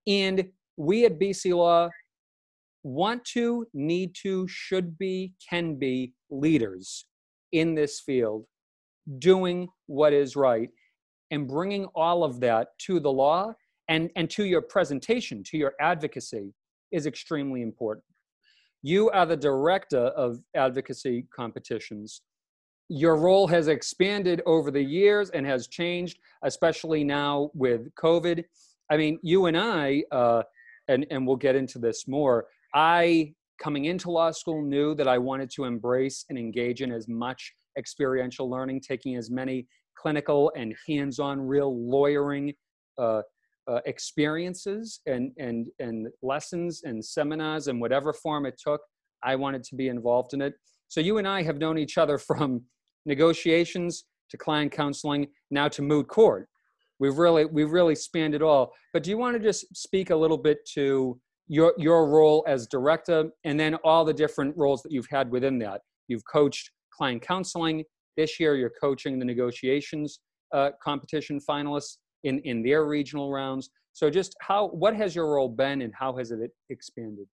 [0.08, 0.48] And
[0.78, 1.90] we at BC Law
[2.84, 7.06] want to, need to, should be, can be leaders
[7.52, 8.46] in this field
[9.20, 10.70] doing what is right
[11.32, 13.54] and bringing all of that to the law
[13.88, 16.54] and, and to your presentation, to your advocacy
[16.92, 18.06] is extremely important.
[18.82, 22.22] You are the director of advocacy competitions.
[22.90, 28.44] Your role has expanded over the years and has changed, especially now with COVID.
[28.92, 30.44] I mean, you and I, uh,
[30.88, 35.18] and, and we'll get into this more, I, coming into law school, knew that I
[35.18, 39.68] wanted to embrace and engage in as much experiential learning, taking as many
[39.98, 42.54] clinical and hands-on real lawyering
[43.00, 43.22] uh,
[43.68, 48.82] uh, experiences and, and, and lessons and seminars and whatever form it took,
[49.24, 50.54] I wanted to be involved in it.
[50.88, 52.64] So you and I have known each other from
[53.06, 56.48] negotiations to client counseling, now to moot court.
[57.00, 58.74] We've really, we've really spanned it all.
[58.94, 62.68] But do you want to just speak a little bit to your, your role as
[62.68, 65.82] director and then all the different roles that you've had within that?
[66.08, 67.84] You've coached client counseling.
[68.18, 70.20] This year, you're coaching the negotiations
[70.54, 73.70] uh, competition finalists in, in their regional rounds.
[73.94, 77.28] So just how, what has your role been and how has it expanded?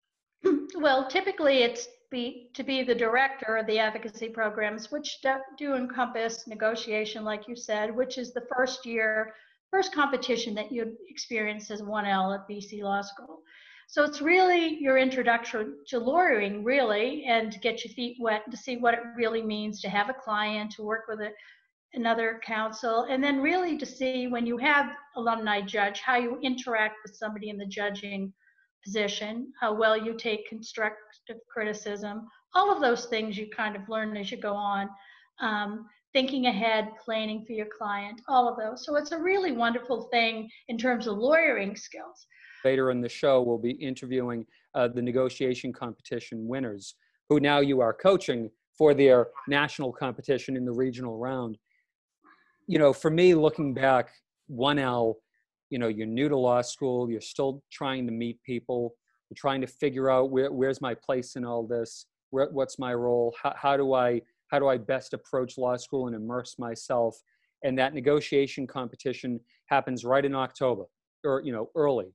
[0.75, 5.75] Well, typically it's be, to be the director of the advocacy programs, which do, do
[5.75, 9.35] encompass negotiation, like you said, which is the first year,
[9.71, 13.41] first competition that you experience as 1L at BC Law School.
[13.89, 18.77] So it's really your introduction to lawyering, really, and get your feet wet to see
[18.77, 21.31] what it really means to have a client, to work with a,
[21.95, 24.87] another counsel, and then really to see when you have
[25.17, 28.33] alumni judge how you interact with somebody in the judging
[28.85, 34.17] position, how well you take constructive criticism, all of those things you kind of learn
[34.17, 34.89] as you go on.
[35.41, 38.85] Um, thinking ahead, planning for your client, all of those.
[38.85, 42.27] So it's a really wonderful thing in terms of lawyering skills.
[42.65, 46.95] Later in the show, we'll be interviewing uh, the negotiation competition winners,
[47.29, 51.59] who now you are coaching for their national competition in the regional round.
[52.67, 54.11] You know, for me, looking back,
[54.51, 55.15] 1L,
[55.73, 58.95] you know, you're new to law school, you're still trying to meet people,
[59.31, 62.93] you're trying to figure out where, where's my place in all this, where, what's my
[62.93, 67.17] role, how, how do I how do I best approach law school and immerse myself?
[67.65, 70.85] And that negotiation competition happens right in October
[71.25, 72.13] or, you know, early.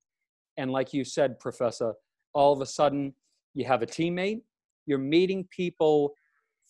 [0.57, 1.95] And like you said, Professor,
[2.35, 3.11] all of a sudden
[3.55, 4.41] you have a teammate,
[4.85, 6.13] you're meeting people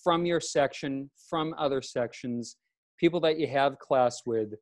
[0.02, 2.56] from your section, from other sections,
[2.98, 4.54] people that you have class with,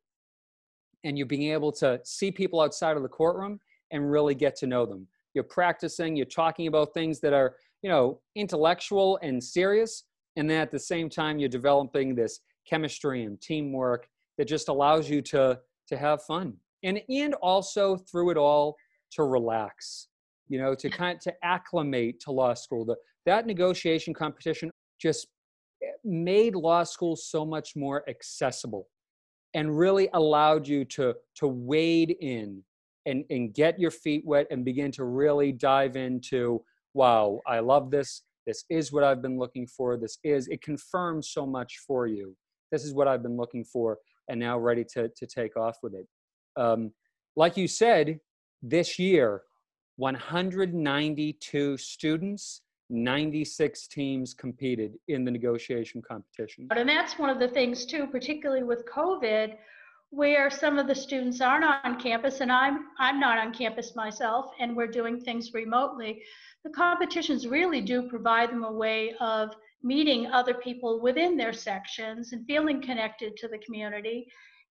[1.06, 3.60] and you're being able to see people outside of the courtroom
[3.92, 5.06] and really get to know them.
[5.34, 10.02] You're practicing, you're talking about things that are, you know, intellectual and serious,
[10.34, 15.08] and then at the same time you're developing this chemistry and teamwork that just allows
[15.08, 16.54] you to to have fun.
[16.82, 18.76] And and also through it all
[19.12, 20.08] to relax
[20.48, 22.84] you know to kind of, to acclimate to law school.
[22.84, 25.28] The, that negotiation competition just
[25.82, 28.88] eh, made law school so much more accessible
[29.56, 32.62] and really allowed you to to wade in
[33.06, 36.62] and and get your feet wet and begin to really dive into
[36.94, 39.96] wow i love this this is what I've been looking for.
[39.96, 42.36] This is, it confirms so much for you.
[42.70, 43.98] This is what I've been looking for
[44.28, 46.06] and now ready to, to take off with it.
[46.56, 46.92] Um,
[47.34, 48.20] like you said,
[48.62, 49.42] this year,
[49.96, 56.68] 192 students, 96 teams competed in the negotiation competition.
[56.70, 59.56] And that's one of the things too, particularly with COVID,
[60.10, 64.52] where some of the students aren't on campus and I'm I'm not on campus myself
[64.60, 66.22] and we're doing things remotely
[66.66, 72.32] the competitions really do provide them a way of meeting other people within their sections
[72.32, 74.26] and feeling connected to the community.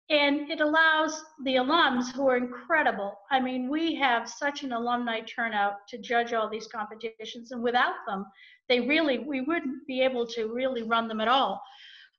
[0.10, 3.18] And it allows the alums who are incredible.
[3.32, 7.96] I mean, we have such an alumni turnout to judge all these competitions, and without
[8.08, 8.26] them,
[8.70, 11.60] they really, we wouldn't be able to really run them at all.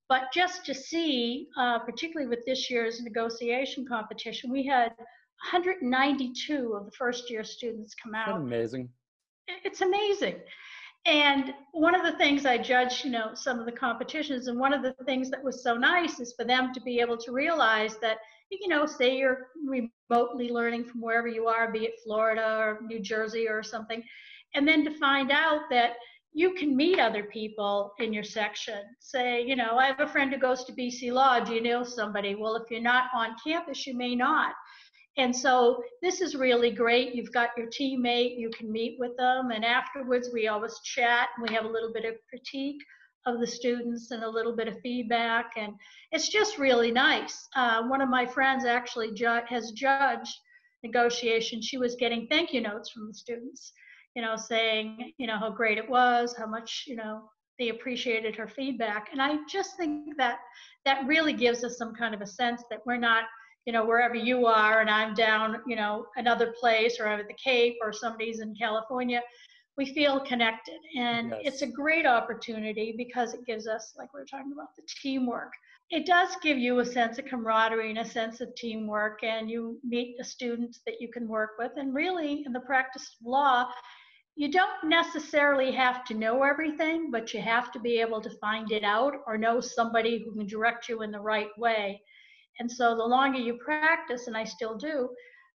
[0.08, 4.92] But just to see, uh, particularly with this year's negotiation competition, we had
[5.52, 8.26] 192 of the first year students come out.
[8.26, 8.88] That's amazing
[9.48, 10.36] it's amazing.
[11.06, 14.72] And one of the things I judged, you know, some of the competitions, and one
[14.72, 17.96] of the things that was so nice is for them to be able to realize
[17.98, 18.18] that,
[18.50, 22.98] you know, say you're remotely learning from wherever you are, be it Florida or New
[22.98, 24.02] Jersey or something,
[24.54, 25.92] and then to find out that
[26.32, 28.82] you can meet other people in your section.
[28.98, 31.40] Say, you know, I have a friend who goes to BC Law.
[31.40, 32.34] Do you know somebody?
[32.34, 34.54] Well, if you're not on campus, you may not.
[35.18, 37.14] And so this is really great.
[37.14, 41.48] You've got your teammate, you can meet with them, and afterwards we always chat and
[41.48, 42.82] we have a little bit of critique
[43.24, 45.72] of the students and a little bit of feedback, and
[46.12, 47.48] it's just really nice.
[47.56, 50.34] Uh, one of my friends actually ju has judged
[50.84, 51.60] negotiation.
[51.60, 53.72] She was getting thank you notes from the students,
[54.14, 57.22] you know, saying, you know, how great it was, how much, you know,
[57.58, 59.08] they appreciated her feedback.
[59.12, 60.38] And I just think that
[60.84, 63.24] that really gives us some kind of a sense that we're not
[63.66, 67.26] you know, wherever you are and I'm down, you know, another place or I'm at
[67.26, 69.20] the Cape or somebody's in California,
[69.76, 70.78] we feel connected.
[70.96, 71.40] And yes.
[71.44, 75.52] it's a great opportunity because it gives us, like we are talking about, the teamwork.
[75.90, 79.78] It does give you a sense of camaraderie and a sense of teamwork, and you
[79.84, 81.72] meet the students that you can work with.
[81.76, 83.68] And really, in the practice of law,
[84.34, 88.72] you don't necessarily have to know everything, but you have to be able to find
[88.72, 92.02] it out or know somebody who can direct you in the right way.
[92.58, 95.08] And so the longer you practice, and I still do,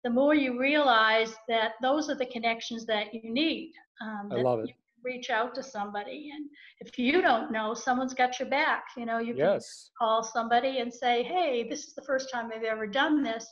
[0.03, 3.73] the more you realize that those are the connections that you need.
[4.01, 4.71] Um, I love it.
[5.03, 8.85] reach out to somebody, and if you don't know, someone's got your back.
[8.95, 9.59] You know, you can
[9.97, 13.47] call somebody and say, "Hey, this is the first time I've ever done this.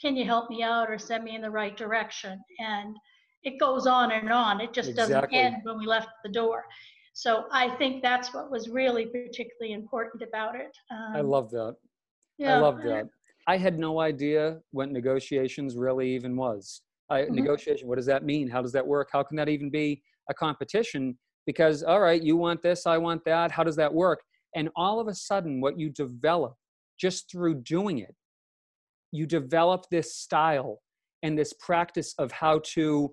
[0.00, 2.96] Can you help me out or send me in the right direction?" And
[3.42, 4.60] it goes on and on.
[4.60, 5.14] It just exactly.
[5.14, 6.64] doesn't end when we left the door.
[7.12, 10.76] So I think that's what was really particularly important about it.
[10.90, 11.76] Um, I love that.
[12.40, 12.56] Yeah.
[12.56, 13.06] I love that.
[13.46, 16.80] I had no idea what negotiations really even was.
[17.10, 17.34] I, mm-hmm.
[17.34, 18.48] Negotiation, what does that mean?
[18.48, 19.10] How does that work?
[19.12, 21.18] How can that even be a competition?
[21.46, 23.50] Because, all right, you want this, I want that.
[23.50, 24.20] How does that work?
[24.56, 26.54] And all of a sudden, what you develop
[26.98, 28.14] just through doing it,
[29.12, 30.80] you develop this style
[31.22, 33.12] and this practice of how to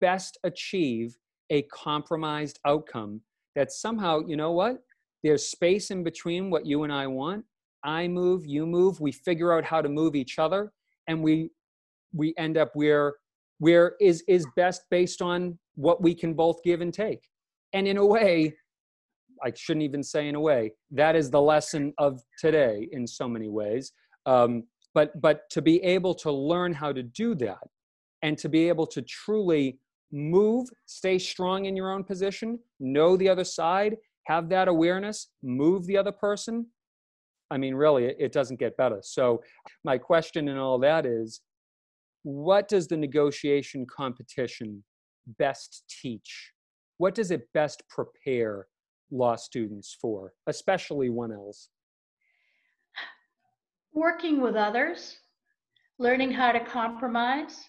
[0.00, 1.16] best achieve
[1.50, 3.20] a compromised outcome
[3.54, 4.78] that somehow, you know what?
[5.22, 7.44] There's space in between what you and I want.
[7.84, 10.72] I move, you move, we figure out how to move each other,
[11.06, 11.50] and we
[12.12, 13.14] we end up where
[13.58, 17.20] where is is best based on what we can both give and take.
[17.72, 18.54] And in a way,
[19.44, 23.28] I shouldn't even say in a way, that is the lesson of today in so
[23.28, 23.92] many ways.
[24.26, 24.64] Um,
[24.94, 27.62] but but to be able to learn how to do that
[28.22, 29.78] and to be able to truly
[30.10, 35.86] move, stay strong in your own position, know the other side, have that awareness, move
[35.86, 36.66] the other person.
[37.50, 39.00] I mean, really, it doesn't get better.
[39.02, 39.42] So,
[39.84, 41.40] my question and all that is
[42.22, 44.84] what does the negotiation competition
[45.38, 46.52] best teach?
[46.98, 48.66] What does it best prepare
[49.10, 51.68] law students for, especially 1Ls?
[53.94, 55.18] Working with others,
[55.98, 57.64] learning how to compromise,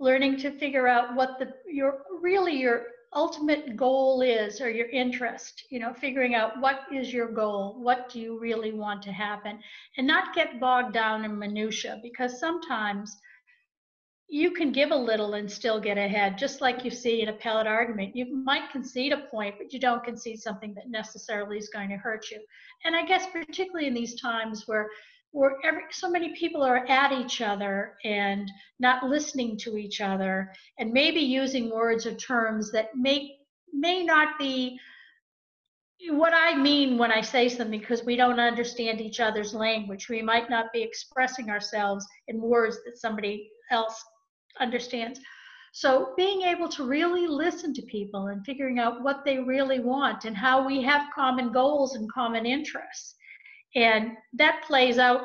[0.00, 5.64] learning to figure out what the your really your ultimate goal is or your interest
[5.70, 9.58] you know figuring out what is your goal what do you really want to happen
[9.96, 13.16] and not get bogged down in minutia because sometimes
[14.28, 17.32] you can give a little and still get ahead just like you see in a
[17.32, 18.14] appellate argument.
[18.14, 21.96] You might concede a point but you don't concede something that necessarily is going to
[21.96, 22.38] hurt you.
[22.84, 24.88] And i guess particularly in these times where
[25.32, 30.50] where every so many people are at each other and not listening to each other
[30.78, 33.36] and maybe using words or terms that may
[33.72, 34.78] may not be
[36.10, 40.08] what I mean when I say something because we don't understand each other's language.
[40.08, 44.02] We might not be expressing ourselves in words that somebody else
[44.60, 45.20] understands.
[45.72, 50.24] So being able to really listen to people and figuring out what they really want
[50.24, 53.16] and how we have common goals and common interests
[53.74, 55.20] and that plays out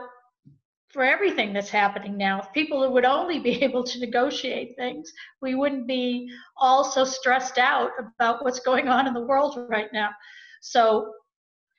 [0.93, 2.39] for everything that's happening now.
[2.39, 7.57] If people would only be able to negotiate things, we wouldn't be all so stressed
[7.57, 10.09] out about what's going on in the world right now.
[10.61, 11.11] So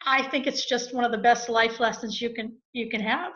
[0.04, 3.32] I think it's just one of the best life lessons you can you can have.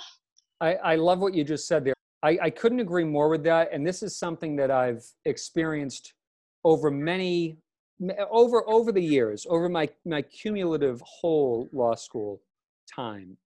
[0.61, 1.95] I, I love what you just said there.
[2.25, 3.69] I, I couldn't agree more with that.
[3.73, 6.15] And this is something that I've experienced
[6.65, 7.59] over many
[8.31, 12.43] over over the years, over my my cumulative whole law school
[12.95, 13.37] time.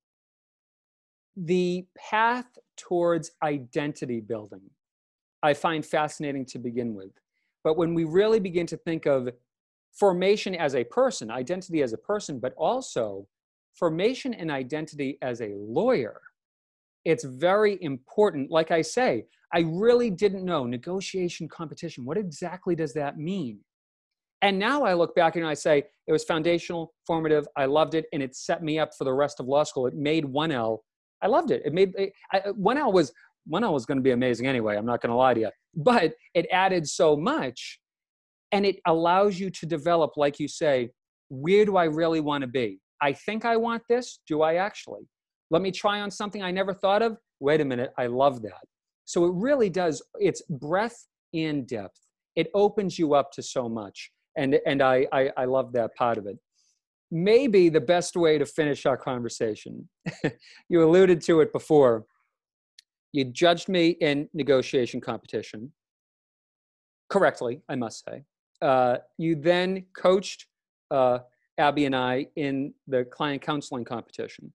[1.37, 4.71] The path towards identity building,
[5.43, 7.13] I find fascinating to begin with.
[7.65, 9.29] But when we really begin to think of
[9.93, 13.27] formation as a person, identity as a person, but also
[13.75, 16.21] formation and identity as a lawyer,
[17.05, 18.51] it's very important.
[18.51, 19.25] Like I say,
[19.55, 22.05] I really didn't know negotiation competition.
[22.05, 23.59] What exactly does that mean?
[24.43, 27.47] And now I look back and I say it was foundational, formative.
[27.57, 29.87] I loved it, and it set me up for the rest of law school.
[29.87, 30.79] It made 1L.
[31.23, 31.63] I loved it.
[31.65, 33.13] It made it, I, 1L was
[33.53, 34.77] 1L was going to be amazing anyway.
[34.77, 37.79] I'm not going to lie to you, but it added so much,
[38.51, 40.91] and it allows you to develop, like you say,
[41.29, 42.81] where do I really want to be?
[43.01, 44.21] I think I want this.
[44.27, 45.09] Do I actually?
[45.51, 47.17] Let me try on something I never thought of.
[47.41, 48.65] Wait a minute, I love that.
[49.05, 50.03] So it really does.
[50.21, 52.01] It's breadth and depth.
[52.35, 56.19] It opens you up to so much and and I, I I love that part
[56.19, 56.39] of it.
[57.11, 59.89] Maybe the best way to finish our conversation.
[60.69, 62.07] you alluded to it before.
[63.13, 65.73] You judged me in negotiation competition
[67.11, 68.25] correctly, I must say.
[68.63, 70.47] Uh, you then coached
[70.91, 71.19] uh,
[71.59, 74.53] Abby and I in the client counseling competition.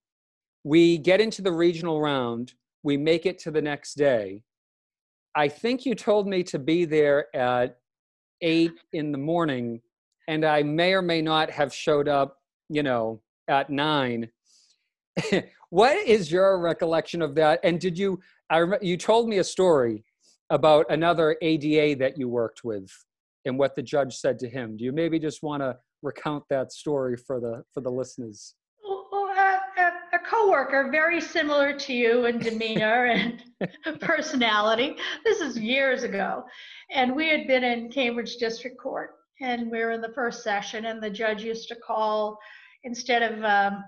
[0.64, 2.54] We get into the regional round.
[2.82, 4.42] We make it to the next day.
[5.36, 7.78] I think you told me to be there at
[8.42, 9.82] eight in the morning
[10.28, 12.38] and I may or may not have showed up,
[12.70, 14.30] you know, at nine.
[15.70, 17.60] what is your recollection of that?
[17.64, 18.20] And did you,
[18.50, 20.04] I rem- you told me a story
[20.50, 22.90] about another ADA that you worked with
[23.46, 24.78] and what the judge said to him.
[24.78, 28.54] Do you maybe just want to recount that story for the, for the listeners?
[30.30, 33.44] Coworker very similar to you in demeanor and
[34.02, 34.96] personality.
[35.24, 36.44] This is years ago.
[36.92, 39.12] And we had been in Cambridge District Court
[39.42, 42.38] and we were in the first session and the judge used to call
[42.84, 43.84] instead of um,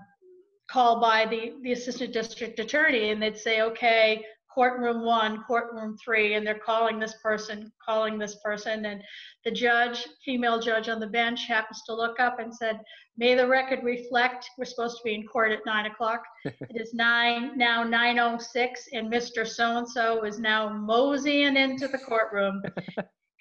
[0.70, 4.24] call by the, the assistant district attorney and they'd say, okay,
[4.54, 8.84] courtroom one, courtroom three, and they're calling this person, calling this person.
[8.84, 9.02] And
[9.44, 12.80] the judge, female judge on the bench, happens to look up and said,
[13.16, 16.22] May the record reflect, we're supposed to be in court at nine o'clock.
[16.44, 19.46] it is nine, now 9.06, and Mr.
[19.46, 22.62] So and so is now moseying into the courtroom.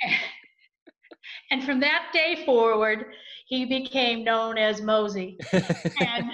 [1.51, 3.05] and from that day forward,
[3.47, 5.37] he became known as Mosey.
[5.53, 6.31] and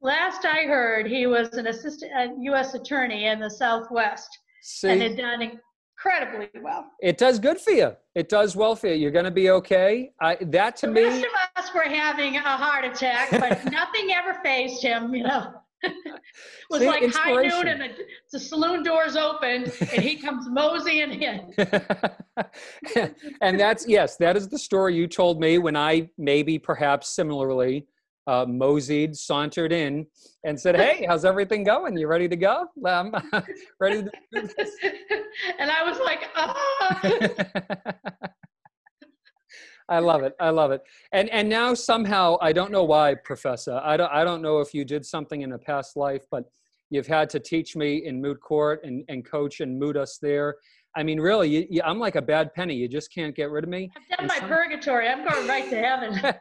[0.00, 2.74] Last I heard, he was an assistant uh, U.S.
[2.74, 4.28] attorney in the Southwest
[4.62, 4.88] See?
[4.88, 6.86] and had done incredibly well.
[7.02, 7.96] It does good for you.
[8.14, 8.94] It does well for you.
[8.94, 10.12] You're going to be okay.
[10.20, 11.04] I, that to the me.
[11.04, 15.12] Rest of us were having a heart attack, but nothing ever fazed him.
[15.12, 15.92] You know, it
[16.70, 17.90] was See, like high noon and the,
[18.32, 21.52] the, saloon doors open, and he comes moseying in.
[23.40, 27.86] and that's yes, that is the story you told me when I maybe perhaps similarly
[28.28, 30.06] uh, moseyed, sauntered in,
[30.44, 31.96] and said, "Hey, how's everything going?
[31.96, 32.66] You ready to go?
[32.84, 33.12] Um,
[33.80, 34.70] ready to do this?"
[35.58, 37.00] And I was like, "Ah."
[39.90, 40.34] I love it.
[40.38, 40.82] I love it.
[41.12, 43.80] And and now somehow I don't know why, Professor.
[43.82, 46.44] I don't I don't know if you did something in a past life, but
[46.90, 50.56] you've had to teach me in moot court and and coach and moot us there.
[50.96, 52.74] I mean, really, you, you, I'm like a bad penny.
[52.74, 53.90] You just can't get rid of me.
[53.96, 54.48] I've done and my some...
[54.48, 55.08] purgatory.
[55.08, 56.34] I'm going right to heaven.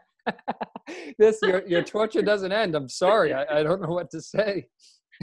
[1.17, 2.75] This your your torture doesn't end.
[2.75, 3.33] I'm sorry.
[3.33, 4.67] I, I don't know what to say.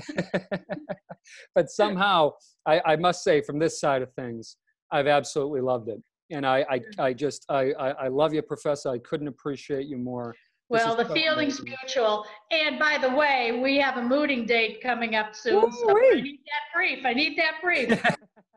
[1.54, 2.32] but somehow
[2.66, 4.56] I, I must say from this side of things,
[4.90, 6.02] I've absolutely loved it.
[6.30, 8.90] And I I, I just I, I, I love you, Professor.
[8.90, 10.34] I couldn't appreciate you more.
[10.70, 11.76] Well, the feeling's amazing.
[11.82, 12.24] mutual.
[12.50, 15.70] And by the way, we have a mooting date coming up soon.
[15.70, 17.04] So I need that brief.
[17.04, 18.02] I need that brief.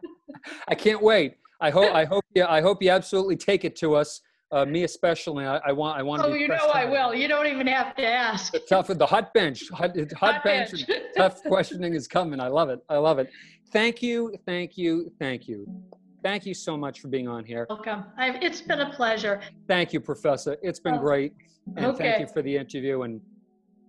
[0.68, 1.36] I can't wait.
[1.60, 4.22] I hope I hope you I hope you absolutely take it to us
[4.52, 6.30] uh, me especially, I, I, want I want to.
[6.30, 7.14] Oh, you know I will.
[7.14, 8.54] You don't even have to ask.
[8.54, 11.02] The tough the hot bench, hot, hot, hot bench, bench.
[11.16, 12.40] tough questioning is coming.
[12.40, 12.80] I love it.
[12.90, 13.30] I love it.
[13.74, 15.68] Thank you, thank you, thank you,
[16.24, 17.66] thank you so much for being on here.
[17.70, 18.06] Welcome.
[18.18, 19.42] I've, it's been a pleasure.
[19.68, 20.56] Thank you, Professor.
[20.62, 21.34] It's been oh, great,
[21.76, 21.98] and okay.
[21.98, 23.20] thank you for the interview and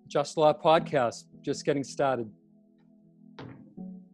[0.08, 1.24] Just Law podcast.
[1.42, 2.28] Just getting started.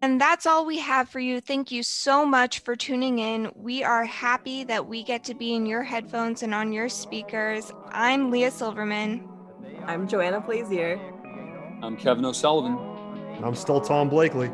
[0.05, 1.41] And that's all we have for you.
[1.41, 3.51] Thank you so much for tuning in.
[3.57, 7.73] We are happy that we get to be in your headphones and on your speakers.
[7.89, 9.27] I'm Leah Silverman.
[9.87, 11.01] I'm Joanna Plazier.
[11.83, 12.77] I'm Kevin O'Sullivan.
[13.43, 14.51] I'm still Tom Blakely.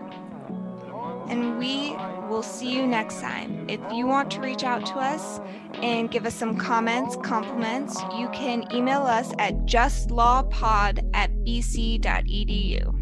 [1.28, 1.96] And we
[2.28, 3.68] will see you next time.
[3.68, 5.40] If you want to reach out to us
[5.82, 12.99] and give us some comments, compliments, you can email us at justlawpod at bc.edu.